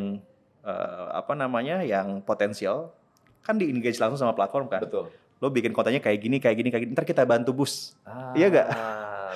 [0.64, 2.95] eh, apa namanya yang potensial
[3.43, 4.80] kan di engage langsung sama platform kan.
[4.80, 5.12] Betul.
[5.39, 6.91] Lo bikin kontennya kayak gini, kayak gini, kayak gini.
[6.95, 7.95] Ntar kita bantu bus.
[8.07, 8.68] Ah, Iya nggak?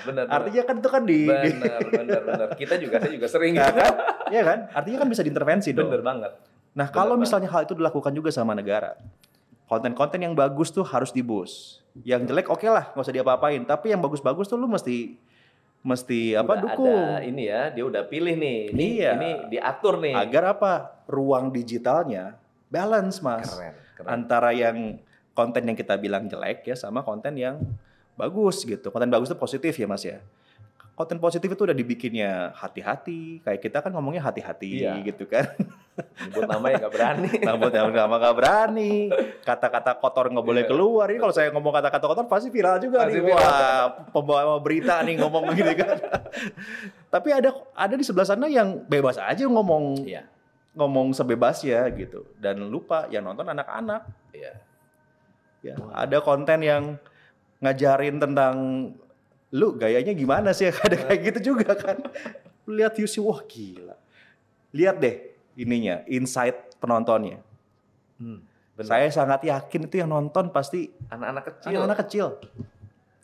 [0.02, 0.24] Benar.
[0.28, 2.48] Artinya kan itu kan di, benar, benar, benar.
[2.54, 3.78] Kita juga saya juga sering ya gitu.
[3.78, 3.91] kan?
[4.28, 4.60] Iya kan?
[4.72, 5.88] Artinya kan bisa diintervensi dong.
[5.88, 6.32] Bener banget.
[6.74, 7.24] Nah, Bener kalau banget.
[7.30, 8.98] misalnya hal itu dilakukan juga sama negara,
[9.66, 11.82] konten-konten yang bagus tuh harus dibus.
[12.02, 13.62] Yang jelek oke lah, nggak usah diapa-apain.
[13.62, 15.14] Tapi yang bagus-bagus tuh lu mesti
[15.84, 16.96] mesti apa Udah dukung.
[16.96, 18.60] Ada ini ya, dia udah pilih nih.
[18.72, 19.12] Ini, Iya.
[19.14, 20.16] ini diatur nih.
[20.16, 20.72] Agar apa?
[21.06, 23.52] Ruang digitalnya balance, Mas.
[23.52, 24.08] Keren, keren.
[24.10, 24.98] Antara yang
[25.34, 27.60] konten yang kita bilang jelek ya sama konten yang
[28.14, 28.88] bagus gitu.
[28.89, 30.22] Konten bagus itu positif ya, Mas ya.
[30.93, 35.01] Konten positif itu udah dibikinnya hati-hati, kayak kita kan ngomongnya hati-hati Iya.
[35.01, 35.49] gitu kan.
[36.22, 37.30] Nyebut nama ya nggak berani.
[37.74, 38.93] Yang nama nggak berani,
[39.41, 40.70] kata-kata kotor nggak boleh Iya.
[40.70, 41.09] keluar.
[41.09, 43.26] Ini kalau saya ngomong kata-kata kotor pasti viral juga Pasti nih.
[43.26, 43.41] viral.
[43.41, 43.84] Wah,
[44.14, 45.97] pembawa berita nih ngomong begini kan.
[47.14, 50.30] Tapi ada ada di sebelah sana yang bebas aja ngomong Iya,
[50.78, 54.05] ngomong sebebasnya gitu dan lupa yang nonton anak-anak.
[54.30, 54.61] iya.
[55.64, 56.84] Ya, ada konten yang
[57.64, 58.55] ngajarin tentang
[59.53, 62.03] lu gayanya gimana sih ada kayak gitu juga kan.
[62.68, 63.95] Lihat views wah gila.
[64.76, 65.16] Lihat deh
[65.55, 67.39] ininya, insight penontonnya.
[68.20, 68.43] Hmm,
[68.76, 68.89] bener.
[68.89, 71.70] Saya sangat yakin itu yang nonton pasti anak-anak kecil.
[71.72, 72.28] anak-anak kecil.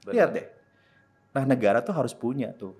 [0.06, 0.14] Bener.
[0.16, 0.48] Lihat deh.
[1.30, 2.74] Nah, negara tuh harus punya tuh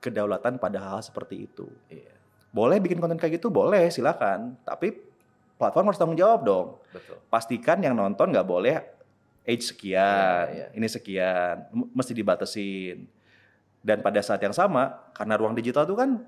[0.00, 1.68] kedaulatan pada hal seperti itu.
[1.92, 2.12] Iya,
[2.50, 4.56] Boleh bikin konten kayak gitu, boleh silakan.
[4.64, 4.96] Tapi
[5.56, 6.66] platform harus tanggung jawab dong.
[6.92, 7.16] betul.
[7.28, 8.76] Pastikan yang nonton nggak boleh
[9.42, 10.66] age sekian, Iya, iya.
[10.72, 11.56] ini sekian,
[11.92, 13.06] mesti dibatasin.
[13.82, 16.22] Dan pada saat yang sama, karena ruang digital itu kan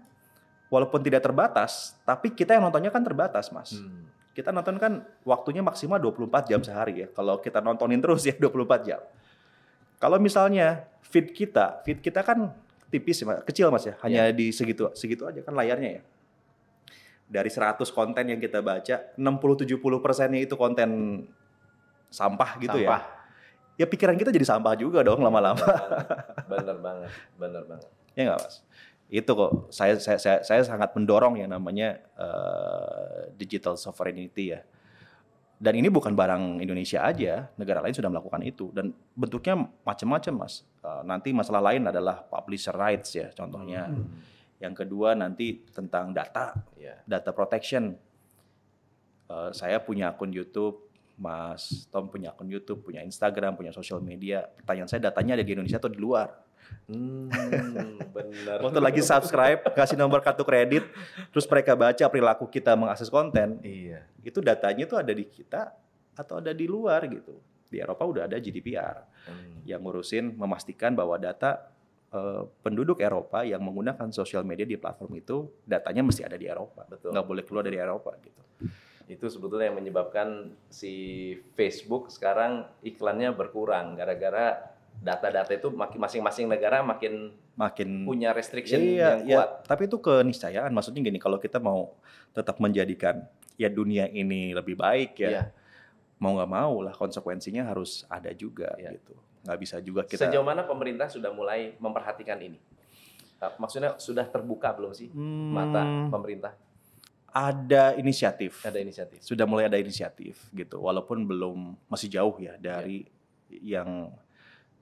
[0.66, 3.78] walaupun tidak terbatas, tapi kita yang nontonnya kan terbatas, Mas.
[3.78, 4.10] Hmm.
[4.34, 7.08] kita nonton kan waktunya maksimal 24 jam sehari ya.
[7.14, 8.98] Kalau kita nontonin terus ya 24 jam.
[10.02, 12.50] Kalau misalnya feed kita, feed kita kan
[12.90, 13.46] tipis ya, Mas.
[13.46, 13.94] kecil Mas ya.
[14.02, 16.02] Hanya di segitu segitu aja kan layarnya ya.
[17.30, 20.90] Dari 100 konten yang kita baca, 60-70 persennya itu konten
[22.14, 23.02] sampah gitu Sampah.
[23.02, 23.12] ya.
[23.74, 25.58] Ya pikiran kita jadi sampah juga dong lama-lama.
[26.46, 27.10] Bener banget,
[27.42, 27.90] bener banget.
[28.14, 28.62] ya nggak Mas?
[29.10, 34.62] Itu kok saya saya saya, saya sangat mendorong yang namanya eh, digital sovereignty ya.
[35.58, 40.62] Dan ini bukan barang Indonesia aja, negara lain sudah melakukan itu dan bentuknya macam-macam mas.
[40.78, 43.90] Eh, nanti masalah lain adalah publisher rights ya, contohnya.
[44.62, 47.02] Yang kedua nanti tentang data, Iya.
[47.04, 47.98] data protection.
[49.24, 50.78] Eh, saya punya akun YouTube,
[51.14, 54.42] Mas Tom punya akun YouTube, punya Instagram, punya sosial media.
[54.58, 56.30] Pertanyaan saya datanya ada di Indonesia atau di luar?
[56.88, 57.28] Hmm,
[58.10, 58.58] bener.
[58.60, 60.84] Waktu lagi subscribe, kasih nomor kartu kredit,
[61.30, 64.02] terus mereka baca perilaku kita mengakses konten, Iya.
[64.24, 65.70] itu datanya tuh ada di kita
[66.14, 67.36] atau ada di luar gitu.
[67.68, 69.64] Di Eropa udah ada GDPR Hmm.
[69.64, 71.70] yang ngurusin memastikan bahwa data
[72.14, 76.86] eh, penduduk Eropa yang menggunakan sosial media di platform itu datanya mesti ada di Eropa,
[76.86, 77.10] Betul.
[77.10, 78.38] nggak boleh keluar dari Eropa gitu.
[79.04, 80.92] Itu sebetulnya yang menyebabkan si
[81.52, 88.98] Facebook sekarang iklannya berkurang gara-gara data-data itu makin masing-masing negara makin Makin punya restriction Iya,
[88.98, 89.36] yang iya.
[89.38, 89.48] kuat.
[89.70, 90.74] Tapi itu keniscayaan.
[90.74, 91.94] Maksudnya gini, kalau kita mau
[92.34, 93.22] tetap menjadikan
[93.54, 95.42] ya dunia ini lebih baik ya, Iya.
[96.18, 98.98] mau nggak mau lah konsekuensinya harus ada juga Iya.
[98.98, 99.14] gitu.
[99.46, 100.26] Nggak bisa juga kita.
[100.26, 102.58] Sejauh mana pemerintah sudah mulai memperhatikan ini?
[103.38, 106.56] Maksudnya sudah terbuka belum sih Hmm, mata pemerintah?
[107.34, 108.62] Ada inisiatif.
[108.62, 109.18] Ada inisiatif.
[109.26, 110.78] Sudah mulai ada inisiatif gitu.
[110.78, 113.10] Walaupun belum masih jauh ya dari
[113.50, 114.14] yang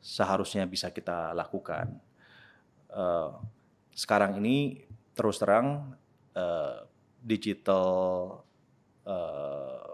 [0.05, 1.97] seharusnya bisa kita lakukan.
[2.93, 3.31] Eh,
[3.97, 4.85] sekarang ini
[5.17, 5.97] terus terang
[6.37, 6.85] eh,
[7.25, 7.85] digital
[9.09, 9.89] eh,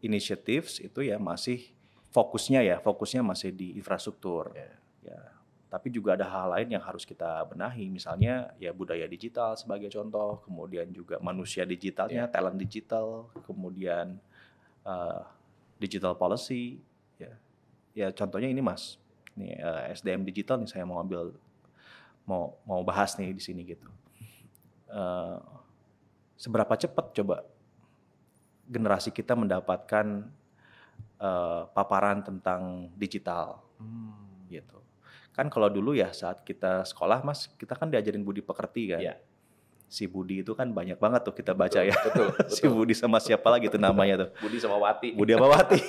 [0.00, 1.76] initiatives itu ya masih
[2.08, 4.72] fokusnya ya fokusnya masih di infrastruktur Ya.
[5.04, 5.20] ya
[5.68, 7.92] tapi juga ada hal lain yang harus kita benahi.
[7.92, 14.16] Misalnya ya budaya digital sebagai contoh kemudian juga manusia digitalnya talent digital kemudian
[14.88, 15.20] eh,
[15.76, 16.80] digital policy
[17.20, 17.32] ya.
[17.92, 18.96] Ya contohnya ini mas.
[19.36, 21.36] Nih eh, SDM digital nih saya mau ambil
[22.24, 23.88] mau mau bahas nih di sini gitu.
[24.88, 25.38] Eh,
[26.40, 27.44] seberapa cepat coba
[28.64, 30.32] generasi kita mendapatkan
[31.20, 33.60] eh, paparan tentang digital?
[34.48, 34.87] Gitu.
[35.38, 38.98] Kan kalau dulu ya saat kita sekolah Mas, kita kan diajarin budi pekerti kan.
[38.98, 39.14] Iya.
[39.88, 41.94] Si Budi itu kan banyak banget tuh kita baca ya.
[41.94, 42.74] Betul, si betul.
[42.74, 44.30] Budi sama siapa lagi tuh namanya tuh.
[44.42, 45.14] Budi sama Wati.
[45.14, 45.78] Budi Awawati.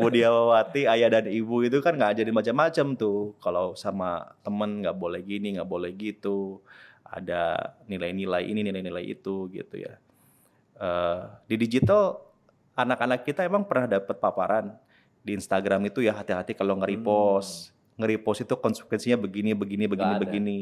[0.00, 3.34] Budi Awawati, ayah dan ibu itu kan nggak ajarin macam-macam tuh.
[3.42, 6.62] Kalau sama temen nggak boleh gini, nggak boleh gitu.
[7.02, 9.98] Ada nilai-nilai ini, nilai-nilai itu gitu ya.
[10.78, 11.20] Eh,
[11.50, 12.22] di digital,
[12.78, 14.84] anak-anak kita emang pernah dapat paparan
[15.24, 17.72] di Instagram itu ya hati-hati kalau nge-repost.
[17.96, 20.20] Nge-repost itu konsekuensinya begini, begini, begini, Hmm.
[20.20, 20.58] Begini.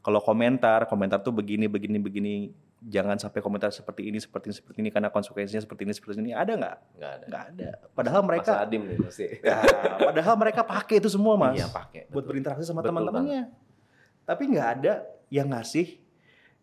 [0.00, 2.34] Kalau komentar, komentar tuh begini, begini, begini.
[2.78, 6.30] jangan sampai komentar seperti ini, seperti ini, seperti ini karena konsekuensinya seperti ini, seperti ini.
[6.30, 6.76] Ada nggak?
[6.94, 7.24] Nggak ada.
[7.26, 7.68] Nggak ada.
[7.90, 9.26] Padahal mereka, Mas Adim nih pasti.
[9.42, 9.56] ya,
[9.98, 12.04] padahal mereka pakai itu semua mas, Iya pakai.
[12.06, 12.28] buat betul.
[12.30, 13.48] berinteraksi sama teman-temannya.
[14.22, 14.92] Tapi nggak ada
[15.28, 15.98] yang ngasih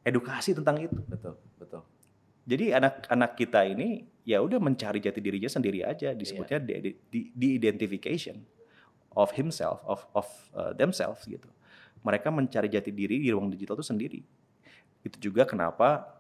[0.02, 0.96] edukasi tentang itu.
[1.04, 1.82] Betul, betul.
[2.46, 6.18] Jadi anak-anak kita ini ya udah mencari jati dirinya sendiri aja, Iya.
[6.18, 8.40] disebutnya di, di, di identification
[9.14, 11.46] of himself, of of uh, themselves gitu.
[12.04, 14.20] Mereka mencari jati diri di ruang digital itu sendiri.
[15.04, 16.20] Itu juga kenapa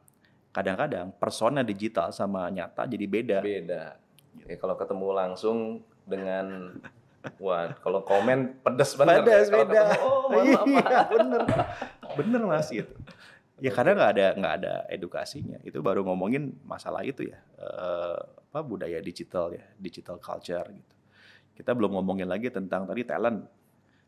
[0.54, 3.38] kadang-kadang persona digital sama nyata jadi beda.
[3.42, 3.84] Beda.
[4.46, 5.58] Ya, kalau ketemu langsung
[6.06, 6.46] dengan
[7.40, 9.24] Wah, kalau komen pedes banget.
[9.24, 9.82] Pedes, Kalau beda.
[9.96, 10.28] ketemu, oh?
[10.68, 11.42] Iya, bener,
[12.20, 12.92] bener mas gitu.
[13.62, 15.62] Ya karena nggak ada nggak ada edukasinya.
[15.62, 18.18] Itu baru ngomongin masalah itu ya, eh,
[18.50, 20.96] apa budaya digital ya, digital culture gitu.
[21.54, 23.46] Kita belum ngomongin lagi tentang tadi talent.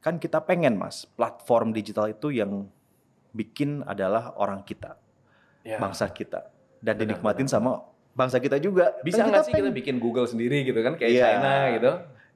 [0.01, 2.65] Kan kita pengen mas, platform digital itu yang
[3.31, 4.97] bikin adalah orang kita,
[5.61, 5.77] Ya.
[5.77, 6.49] bangsa kita,
[6.81, 7.53] dan Benar, dinikmatin benar.
[7.53, 7.71] sama
[8.13, 8.97] bangsa kita juga.
[9.01, 11.25] Bisa nggak sih kita pengen- bikin Google sendiri gitu kan, kayak Iya.
[11.25, 11.91] China gitu?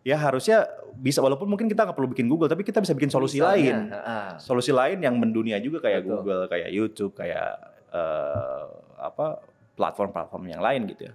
[0.08, 0.64] Ya harusnya
[0.95, 3.78] bisa walaupun mungkin kita nggak perlu bikin Google, tapi kita bisa bikin solusi Misalnya, lain.
[3.91, 6.12] ah, solusi lain yang mendunia juga kayak Betul.
[6.24, 7.50] Google, kayak YouTube, kayak
[7.91, 8.64] eh,
[9.00, 9.43] apa
[9.76, 11.14] platform-platform yang lain gitu ya.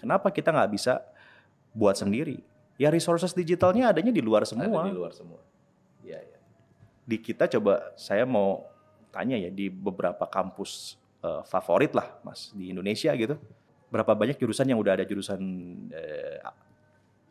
[0.00, 1.00] Kenapa kita nggak bisa
[1.72, 2.40] buat sendiri?
[2.78, 4.86] Ya resources digitalnya adanya di luar semua.
[4.86, 5.40] Ada di luar semua.
[6.04, 6.38] Iya, iya.
[7.04, 8.64] Di kita coba saya mau
[9.10, 13.40] tanya ya di beberapa kampus eh, favorit lah mas di Indonesia gitu.
[13.88, 15.40] Berapa banyak jurusan yang udah ada jurusan
[15.90, 16.38] eh,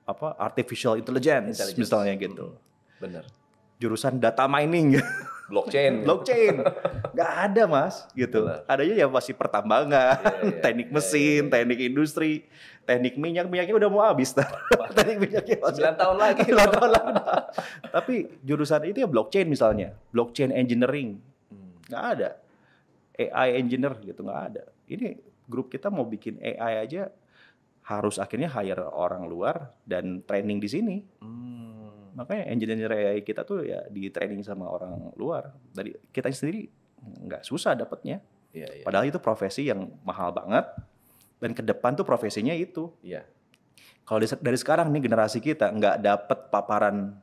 [0.08, 1.78] apa artificial intelligence, Intelligence.
[1.78, 2.56] misalnya gitu.
[2.98, 3.28] Bener.
[3.78, 4.96] Jurusan data mining
[5.48, 6.04] Blockchain.
[6.04, 6.60] blockchain
[7.16, 8.68] nggak ada mas gitu Benar.
[8.68, 11.52] adanya ya masih pertambangan Iya, iya, teknik iya, mesin iya, iya.
[11.56, 12.32] teknik industri
[12.84, 14.36] teknik minyak minyaknya udah mau habis
[14.98, 16.42] teknik minyaknya masih 9 tahun lagi.
[16.52, 17.22] 9 tahun lagi
[17.88, 21.80] tapi jurusan itu ya blockchain misalnya blockchain engineering Hmm.
[21.88, 22.30] nggak ada
[23.16, 25.16] AI engineer gitu nggak ada ini
[25.48, 27.08] grup kita mau bikin AI aja
[27.88, 32.12] harus akhirnya hire orang luar dan training di sini Hmm.
[32.20, 36.68] makanya engineer AI kita tuh ya di training sama orang luar dari kita sendiri
[37.00, 38.20] nggak susah dapetnya
[38.52, 38.84] Iya, iya.
[38.84, 40.66] padahal itu profesi yang mahal banget
[41.38, 43.24] dan ke depan tuh profesinya itu Iya.
[44.04, 47.16] kalau dari, dari sekarang nih generasi kita nggak dapet paparan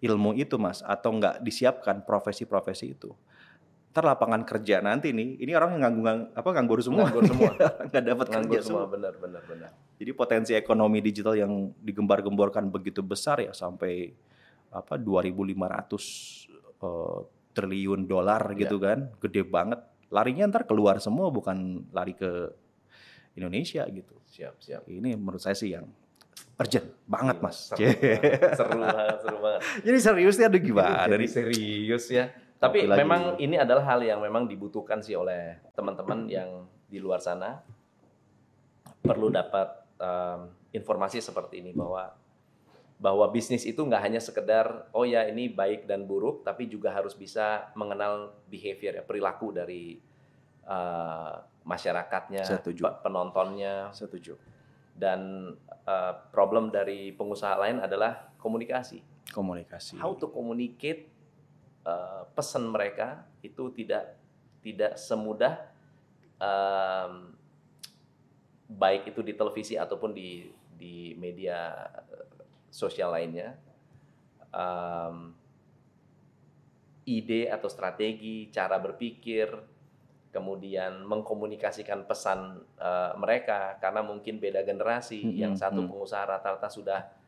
[0.00, 3.12] ilmu itu mas atau nggak disiapkan profesi-profesi itu
[3.90, 7.50] ntar lapangan kerja nanti nih ini orang yang nganggur apa nganggur semua Nganggur semua.
[7.90, 9.70] nggak dapat kerja semua semua benar benar benar.
[9.98, 14.14] jadi potensi ekonomi digital yang digembar-gemborkan begitu besar ya sampai
[14.70, 15.34] apa 2.500
[16.78, 17.20] eh,
[17.50, 19.82] triliun dolar gitu kan, gede banget.
[20.10, 22.50] Larinya ntar keluar semua bukan lari ke
[23.34, 24.14] Indonesia gitu.
[24.30, 24.82] Siap, siap.
[24.86, 25.86] Ini menurut saya sih yang
[26.58, 27.70] urgent banget mas.
[27.74, 29.60] Seru banget, seru banget, seru banget.
[29.86, 31.30] Jadi seriusnya ada gimana Jadi nih?
[31.30, 32.26] serius ya.
[32.60, 37.16] Tapi Apalagi- memang ini adalah hal yang memang dibutuhkan sih oleh teman-teman yang di luar
[37.18, 37.56] sana
[39.00, 40.40] perlu dapat um,
[40.70, 42.12] informasi seperti ini bahwa
[43.00, 47.16] bahwa bisnis itu nggak hanya sekedar oh ya ini baik dan buruk tapi juga harus
[47.16, 49.96] bisa mengenal behavior ya perilaku dari
[50.68, 52.84] uh, masyarakatnya Setuju.
[52.84, 54.36] pe- penontonnya Setuju.
[54.92, 55.52] dan
[55.88, 59.00] uh, problem dari pengusaha lain adalah komunikasi
[59.32, 59.96] Komunikasi.
[59.96, 61.08] how to communicate
[61.84, 64.16] uh, pesan mereka itu tidak
[64.60, 65.56] tidak semudah
[66.40, 67.32] um,
[68.70, 73.56] baik itu di televisi ataupun di di media uh, sosial lainnya
[74.54, 75.32] um,
[77.08, 79.50] ide atau strategi cara berpikir
[80.30, 85.90] kemudian mengkomunikasikan pesan uh, mereka karena mungkin beda generasi Mm-mm, yang satu mm.
[85.90, 87.19] pengusaha rata-rata sudah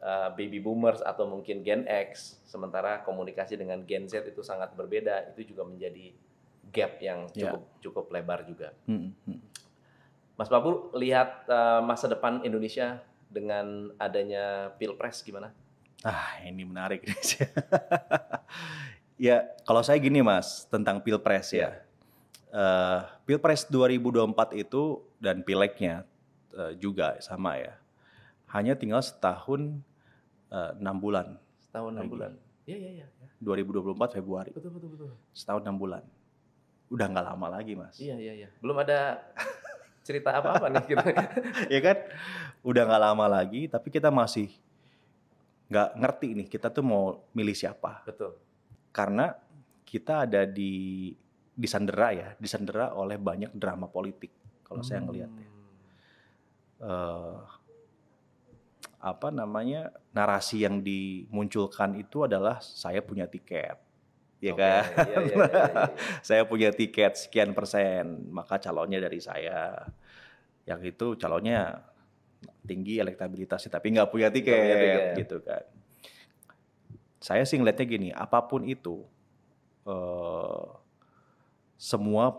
[0.00, 5.32] uh, baby boomers atau mungkin Gen X, sementara komunikasi dengan Gen Z itu sangat berbeda.
[5.32, 6.12] Itu juga menjadi
[6.70, 7.52] gap yang Ya.
[7.52, 8.72] cukup cukup lebar juga.
[8.88, 9.40] Mm, mm.
[10.36, 15.52] Mas Babur lihat uh, masa depan Indonesia dengan adanya pilpres gimana?
[16.00, 17.04] Ah, ini menarik.
[19.20, 21.84] ya, kalau saya gini Mas, tentang Pilpres ya.
[22.50, 26.08] Eh, Pilpres 2024 itu dan pileknya
[26.56, 27.76] eh, juga sama ya.
[28.50, 29.84] Hanya tinggal setahun
[30.50, 31.38] eh, enam bulan.
[31.62, 32.32] Setahun enam bulan.
[32.66, 33.06] Iya iya iya.
[33.40, 34.50] 2024 Februari.
[34.52, 35.10] Betul betul betul.
[35.32, 36.04] Setahun enam bulan.
[36.90, 37.96] Udah nggak lama lagi Mas.
[37.96, 38.48] Iya iya iya.
[38.58, 39.22] Belum ada
[40.06, 41.06] cerita apa-apa nih gitu.
[41.72, 41.96] ya kan?
[42.66, 44.50] Udah nggak lama lagi, tapi kita masih
[45.70, 48.02] nggak ngerti nih kita tuh mau milih siapa.
[48.06, 48.34] Betul.
[48.90, 49.38] karena
[49.86, 51.14] kita ada di
[51.54, 54.34] disandera ya, disandera oleh banyak drama politik
[54.66, 55.48] kalau saya ngelihat ya.
[59.00, 63.80] Apa namanya narasi yang dimunculkan itu adalah saya punya tiket,
[64.44, 64.84] ya Oke, kan?
[64.84, 65.84] iya, iya, iya, iya, iya.
[66.28, 69.88] saya punya tiket sekian persen, maka calonnya dari saya.
[70.68, 71.80] Yang itu calonnya
[72.68, 75.16] tinggi elektabilitasnya, tapi nggak punya tiket, tiket.
[75.24, 75.64] gitu kan.
[77.20, 79.04] Saya sih ngeliatnya gini, apa pun itu,
[79.88, 80.68] eh,
[81.80, 82.36] semua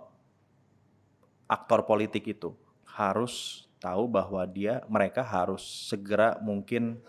[1.50, 2.54] aktor politik itu
[2.86, 7.02] harus tahu bahwa dia mereka harus segera mungkin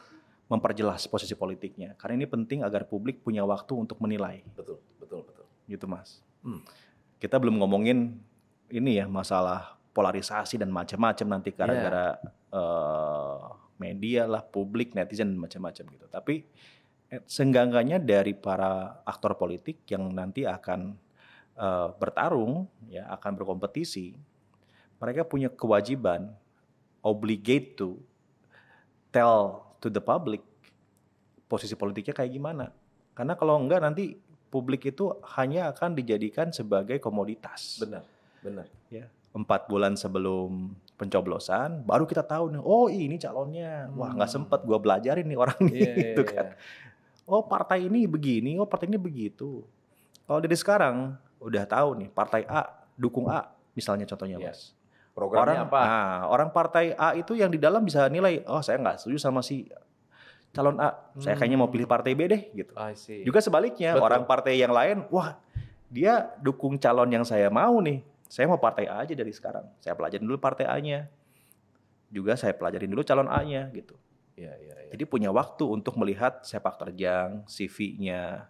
[0.49, 1.93] memperjelas posisi politiknya.
[2.01, 4.41] Karena ini penting agar publik punya waktu untuk menilai.
[4.57, 5.45] Betul, betul, betul.
[5.69, 6.25] gitu mas.
[6.43, 6.59] Hmm.
[7.23, 8.19] kita belum ngomongin
[8.67, 12.19] ini ya masalah polarisasi dan macam-macam nanti gara-gara
[12.51, 13.43] eh,
[13.79, 16.07] media lah publik netizen macam-macam gitu.
[16.11, 16.43] Tapi
[17.15, 20.99] eh, seenggak-enggaknya dari para aktor politik yang nanti akan
[21.55, 24.19] eh, bertarung ya akan berkompetisi
[25.03, 26.31] mereka punya kewajiban
[27.03, 27.99] obligate to
[29.11, 30.41] tell to the public
[31.45, 32.73] posisi politiknya kayak gimana
[33.13, 34.17] karena kalau enggak nanti
[34.49, 38.05] publik itu hanya akan dijadikan sebagai komoditas Benar,
[38.41, 38.67] benar.
[38.89, 44.37] ya empat bulan sebelum pencoblosan baru kita tahu nih oh ini calonnya wah nggak Hmm.
[44.41, 46.33] sempet gua belajarin nih orang ini Iya, iya, gitu iya.
[46.33, 46.47] kan
[47.25, 49.65] oh partai ini begini oh partai ini begitu
[50.25, 54.53] kalau dari sekarang udah tahu nih partai A dukung A misalnya contohnya Iya.
[54.53, 54.77] mas
[55.13, 55.81] Programnya orang apa?
[55.85, 59.45] nah, orang partai A itu yang di dalam bisa nilai oh saya nggak setuju sama
[59.45, 59.69] si
[60.53, 63.21] calon A saya kayaknya mau pilih partai B deh gitu I see.
[63.25, 64.09] juga sebaliknya Betul.
[64.09, 65.37] orang partai yang lain wah
[65.93, 69.93] dia dukung calon yang saya mau nih saya mau partai A aja dari sekarang saya
[69.93, 71.13] pelajarin dulu partai A-nya
[72.09, 73.97] juga saya pelajarin dulu calon A-nya gitu
[74.33, 74.91] Iya, iya, iya.
[74.97, 78.49] jadi punya waktu untuk melihat sepak terjang CV-nya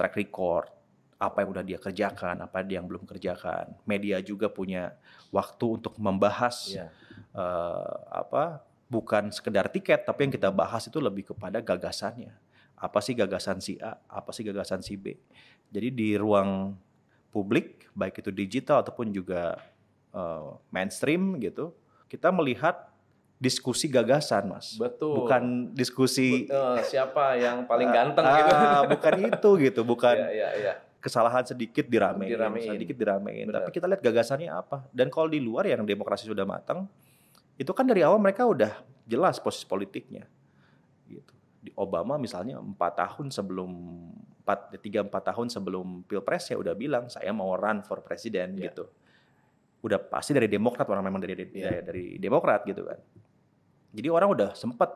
[0.00, 0.72] track record
[1.20, 4.96] apa yang udah dia kerjakan apa yang belum kerjakan media juga punya
[5.28, 6.88] waktu untuk membahas Iya.
[7.36, 12.32] eh, apa bukan sekedar tiket tapi yang kita bahas itu lebih kepada gagasannya
[12.74, 15.12] apa sih gagasan si A apa sih gagasan si B
[15.68, 16.72] jadi di ruang
[17.28, 19.60] publik baik itu digital ataupun juga
[20.10, 21.76] eh, mainstream gitu
[22.08, 22.88] kita melihat
[23.36, 25.20] diskusi gagasan mas Betul.
[25.20, 28.52] bukan diskusi Eh, siapa yang paling ganteng gitu.
[28.52, 30.74] ah, bukan itu gitu bukan Iya, iya, iya.
[31.00, 32.76] Kesalahan sedikit diramein, Diramein.
[32.76, 33.48] sedikit diramein.
[33.48, 33.66] Benar.
[33.66, 34.84] Tapi kita lihat gagasannya apa.
[34.92, 36.84] Dan kalau di luar yang demokrasi sudah matang,
[37.56, 40.28] itu kan dari awal mereka udah jelas posisi politiknya.
[41.08, 41.32] Gitu.
[41.60, 43.70] Di Obama misalnya empat tahun sebelum
[44.44, 48.72] empat tiga empat tahun sebelum pilpres ya udah bilang saya mau run for presiden Iya.
[48.72, 48.84] gitu.
[49.80, 51.80] Udah pasti dari Demokrat orang memang dari dari, Iya.
[51.80, 53.00] dari Demokrat gitu kan.
[53.90, 54.92] Jadi orang udah sempat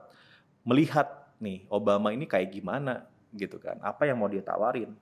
[0.65, 3.81] melihat nih Obama ini kayak gimana gitu kan.
[3.81, 4.93] Apa yang mau dia tawarin?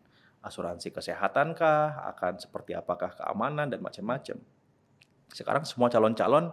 [0.42, 4.36] Asuransi kesehatan kah, akan seperti apakah keamanan dan macam-macam.
[5.30, 6.50] Sekarang semua calon-calon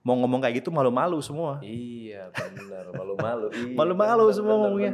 [0.00, 1.58] mau ngomong kayak gitu malu-malu semua.
[1.60, 2.88] Iya, benar.
[2.94, 3.46] Malu-malu.
[3.58, 4.92] Iya, Malu-malu benar, semua ngomongnya.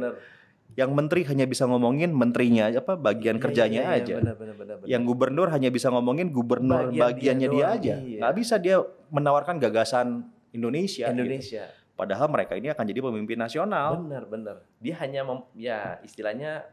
[0.71, 4.13] Yang menteri hanya bisa ngomongin menterinya apa bagian Iya, kerjanya iya, iya, aja.
[4.23, 4.87] Benar, benar, benar, benar.
[4.87, 7.95] Yang gubernur hanya bisa ngomongin gubernur Bagian bagiannya dia dia, doang, aja.
[7.99, 8.19] iya.
[8.23, 8.77] Nggak bisa dia
[9.11, 10.07] menawarkan gagasan
[10.55, 11.11] Indonesia.
[11.11, 11.15] gitu.
[11.19, 11.63] Indonesia.
[11.91, 13.99] Padahal mereka ini akan jadi pemimpin nasional.
[13.99, 14.55] Benar, benar.
[14.79, 16.65] Dia hanya mem- ya istilahnya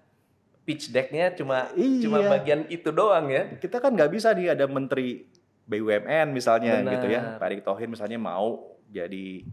[0.68, 2.04] pitch deck-nya cuma Iya.
[2.04, 3.48] cuma bagian itu doang ya.
[3.56, 5.24] Kita kan nggak bisa nih ada menteri
[5.64, 6.92] BUMN misalnya Benar.
[6.94, 7.20] gitu ya.
[7.36, 9.48] Pak Erick Thohir misalnya mau jadi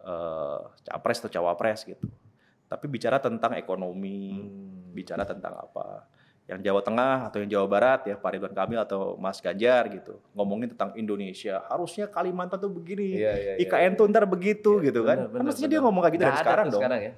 [0.00, 2.04] eh, capres atau cawapres gitu.
[2.64, 4.92] Tapi bicara tentang ekonomi, Hmm.
[4.92, 6.04] bicara tentang apa?
[6.44, 10.20] Yang Jawa Tengah atau yang Jawa Barat ya Pak Ridwan Kamil atau Mas Ganjar gitu.
[10.36, 13.16] Ngomongin tentang Indonesia, harusnya Kalimantan tuh begini.
[13.16, 13.64] Iya, iya, iya.
[13.64, 15.24] IKN tuh ntar begitu Iya, gitu kan.
[15.24, 16.80] benar, kan mestinya dia ngomong kayak gitu dari sekarang dong.
[16.84, 17.12] Sekarang ya.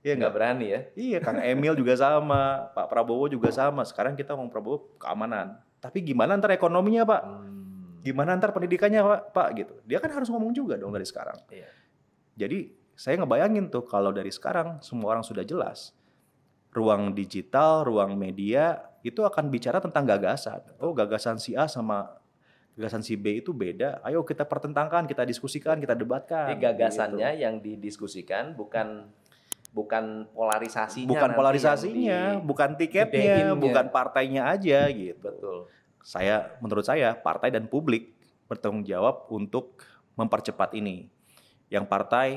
[0.00, 0.80] Iya Nggak berani ya.
[0.96, 3.84] Iya, Kang Emil juga sama, Pak Prabowo juga sama.
[3.84, 5.60] Sekarang kita ngomong Prabowo keamanan.
[5.76, 7.22] Tapi gimana ntar ekonominya, Pak?
[7.24, 8.00] Hmm.
[8.00, 9.20] Gimana ntar pendidikannya, Pak?
[9.36, 9.74] Pak gitu.
[9.84, 11.36] Dia kan harus ngomong juga dong dari sekarang.
[11.52, 11.68] Iya.
[12.40, 15.92] Jadi saya ngebayangin tuh kalau dari sekarang semua orang sudah jelas.
[16.72, 20.64] Ruang digital, ruang media itu akan bicara tentang gagasan.
[20.80, 22.20] Oh, gagasan si A sama
[22.78, 24.00] gagasan si B itu beda.
[24.00, 26.56] Ayo kita pertentangkan, kita diskusikan, kita debatkan.
[26.56, 27.42] Jadi gagasannya Gitu.
[27.44, 29.12] yang didiskusikan bukan
[29.70, 31.06] bukan polarisasinya.
[31.06, 33.54] bukan nanti polarisasinya, di- bukan tiketnya, gedeinnya.
[33.56, 35.22] bukan partainya aja gitu.
[35.22, 35.58] betul.
[36.00, 39.78] Saya menurut saya partai dan publik bertanggung jawab untuk
[40.14, 41.06] mempercepat ini.
[41.68, 42.28] Yang partai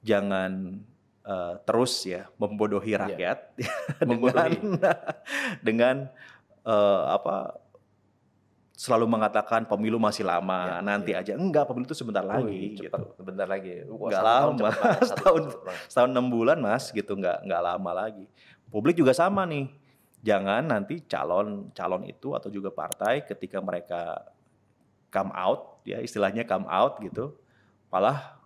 [0.00, 0.82] jangan
[1.24, 3.00] eh, terus ya membodohi Iya.
[3.00, 3.38] rakyat
[4.08, 4.56] Membodohi.
[4.60, 4.96] dengan
[5.66, 5.96] dengan
[6.62, 7.56] eh, apa
[8.78, 11.18] selalu mengatakan pemilu masih lama Ya, nanti ya.
[11.18, 13.82] aja enggak pemilu itu sebentar Wih, lagi cepet, gitu bentar lagi.
[13.90, 14.82] Wah, Nggak satu tahun lama.
[15.10, 15.42] Setahun.
[15.90, 18.30] setahun enam bulan mas gitu nggak nggak lama lagi
[18.70, 19.66] publik juga sama nih
[20.22, 24.30] jangan nanti calon calon itu atau juga partai ketika mereka
[25.10, 27.34] come out ya istilahnya come out gitu
[27.88, 28.38] malah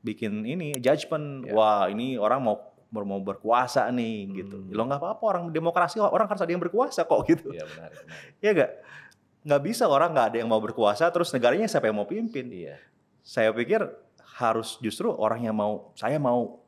[0.00, 1.52] bikin ini judgement Ya.
[1.52, 2.56] wah ini orang mau
[2.88, 4.64] mau berkuasa nih gitu.
[4.72, 7.52] Lo nggak apa-apa orang demokrasi orang harus ada yang berkuasa kok gitu.
[7.52, 8.16] Iya benar, benar.
[8.40, 8.70] Iya nggak?
[9.48, 12.52] Nggak bisa orang nggak ada yang mau berkuasa terus negaranya siapa yang mau pimpin?
[12.52, 12.76] Iya.
[13.24, 13.80] Saya pikir
[14.36, 16.60] harus justru orang yang mau saya mau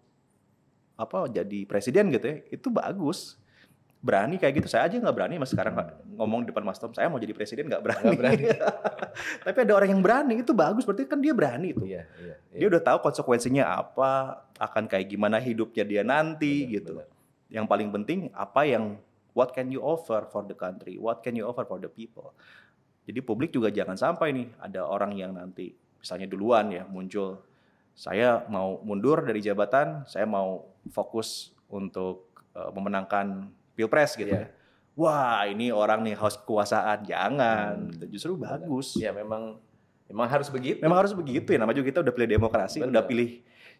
[0.96, 3.40] apa jadi presiden gitu ya itu bagus
[4.00, 5.76] berani kayak gitu saya aja nggak berani mas sekarang
[6.16, 8.44] ngomong di depan mas Tom saya mau jadi presiden nggak berani, Nggak berani.
[9.44, 12.34] tapi ada orang yang berani itu bagus berarti kan dia berani itu Iya, iya.
[12.52, 17.08] dia udah tahu konsekuensinya apa akan kayak gimana hidupnya dia nanti Benar, gitu benar.
[17.52, 18.96] yang paling penting apa yang
[19.36, 22.32] what can you offer for the country what can you offer for the people
[23.10, 27.42] jadi publik juga jangan sampai nih ada orang yang nanti misalnya duluan ya muncul
[27.92, 34.46] saya mau mundur dari jabatan saya mau fokus untuk eh, memenangkan pilpres gitu Iya.
[34.46, 34.58] ya
[34.94, 38.08] wah ini orang nih haus kekuasaan jangan Hmm.
[38.10, 39.56] Justru bagus Ya memang
[40.10, 40.82] memang harus begitu.
[40.82, 41.58] Memang harus begitu ya.
[41.62, 42.90] Namanya juga kita udah pilih demokrasi, Benar.
[42.90, 43.30] udah pilih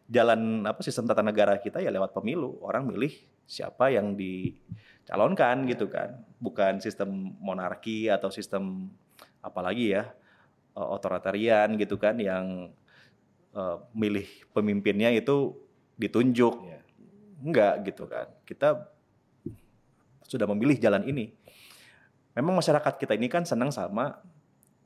[0.07, 2.57] jalan apa sistem tata negara kita ya lewat pemilu.
[2.63, 3.11] Orang milih
[3.45, 6.23] siapa yang dicalonkan gitu kan.
[6.39, 8.89] Bukan sistem monarki atau sistem
[9.41, 10.09] apalagi ya
[10.77, 12.73] eh, otoritarian gitu kan yang
[13.57, 15.57] eh, milih pemimpinnya itu
[16.01, 16.55] ditunjuk.
[16.65, 16.81] Iya.
[17.41, 18.29] Enggak gitu kan.
[18.45, 18.89] Kita
[20.25, 21.33] sudah memilih jalan ini.
[22.37, 24.21] Memang masyarakat kita ini kan senang sama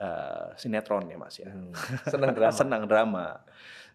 [0.01, 1.51] eh, sinetron ya Mas ya.
[1.51, 1.75] Hmm.
[2.09, 2.55] Senang drama.
[2.61, 3.27] Senang drama.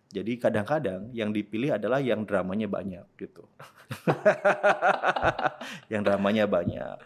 [0.10, 3.46] Jadi kadang-kadang yang dipilih adalah yang dramanya banyak gitu.
[5.94, 6.98] yang dramanya banyak,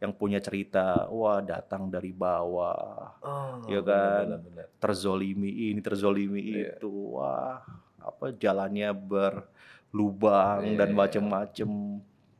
[0.00, 4.24] yang punya cerita, wah datang dari bawah, Oh, Iya kan?
[4.32, 4.66] benar, benar.
[4.80, 6.80] terzolimi ini, terzolimi Iya.
[6.80, 6.88] itu,
[7.20, 7.60] wah
[8.00, 10.96] apa jalannya berlubang Iya, dan iya.
[10.96, 11.68] macem-macem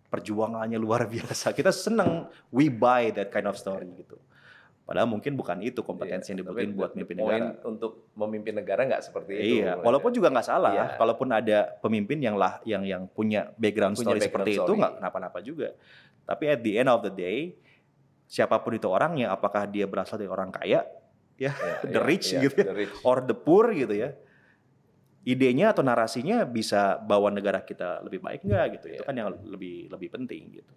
[0.08, 1.52] perjuangannya luar biasa.
[1.52, 4.16] Kita seneng we buy that kind of story gitu.
[4.90, 7.46] Padahal mungkin bukan itu kompetensi yang Iya, dibutuhin tapi buat memimpin negara.
[7.62, 9.62] Untuk memimpin negara nggak seperti itu.
[9.62, 10.72] Iya, walaupun juga nggak salah.
[10.74, 10.86] Iya.
[10.98, 14.80] Kalaupun ada pemimpin yang lah yang yang punya background Punya story background seperti itu story.
[14.82, 15.68] nggak kenapa-napa juga.
[16.26, 17.54] Tapi at the end of the day,
[18.26, 20.82] siapa pun itu orangnya, apakah dia berasal dari orang kaya,
[21.38, 21.54] ya, Iya,
[21.86, 22.94] the iya, rich iya, gitu, ya, the rich.
[23.06, 24.10] or the poor gitu ya,
[25.22, 28.86] idenya atau narasinya bisa bawa negara kita lebih baik nggak gitu?
[28.90, 29.06] Itu Iya.
[29.06, 30.74] kan yang lebih lebih penting gitu.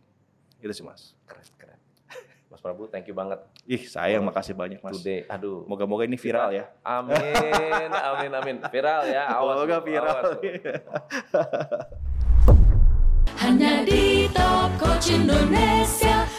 [0.62, 1.18] Itu sih mas.
[1.26, 1.80] Keren, keren.
[2.54, 3.42] Mas Prabu, thank you banget.
[3.66, 5.02] Ih, saya yang makasih banyak Mas.
[5.02, 5.66] Today, aduh.
[5.66, 6.70] Moga-moga ini viral ya.
[6.86, 8.58] Amin, amin, amin.
[8.70, 9.66] Viral ya, awas.
[9.66, 10.22] Moga viral.
[10.22, 10.38] Awas.
[13.42, 16.30] Hanya di Top Coach Indonesia.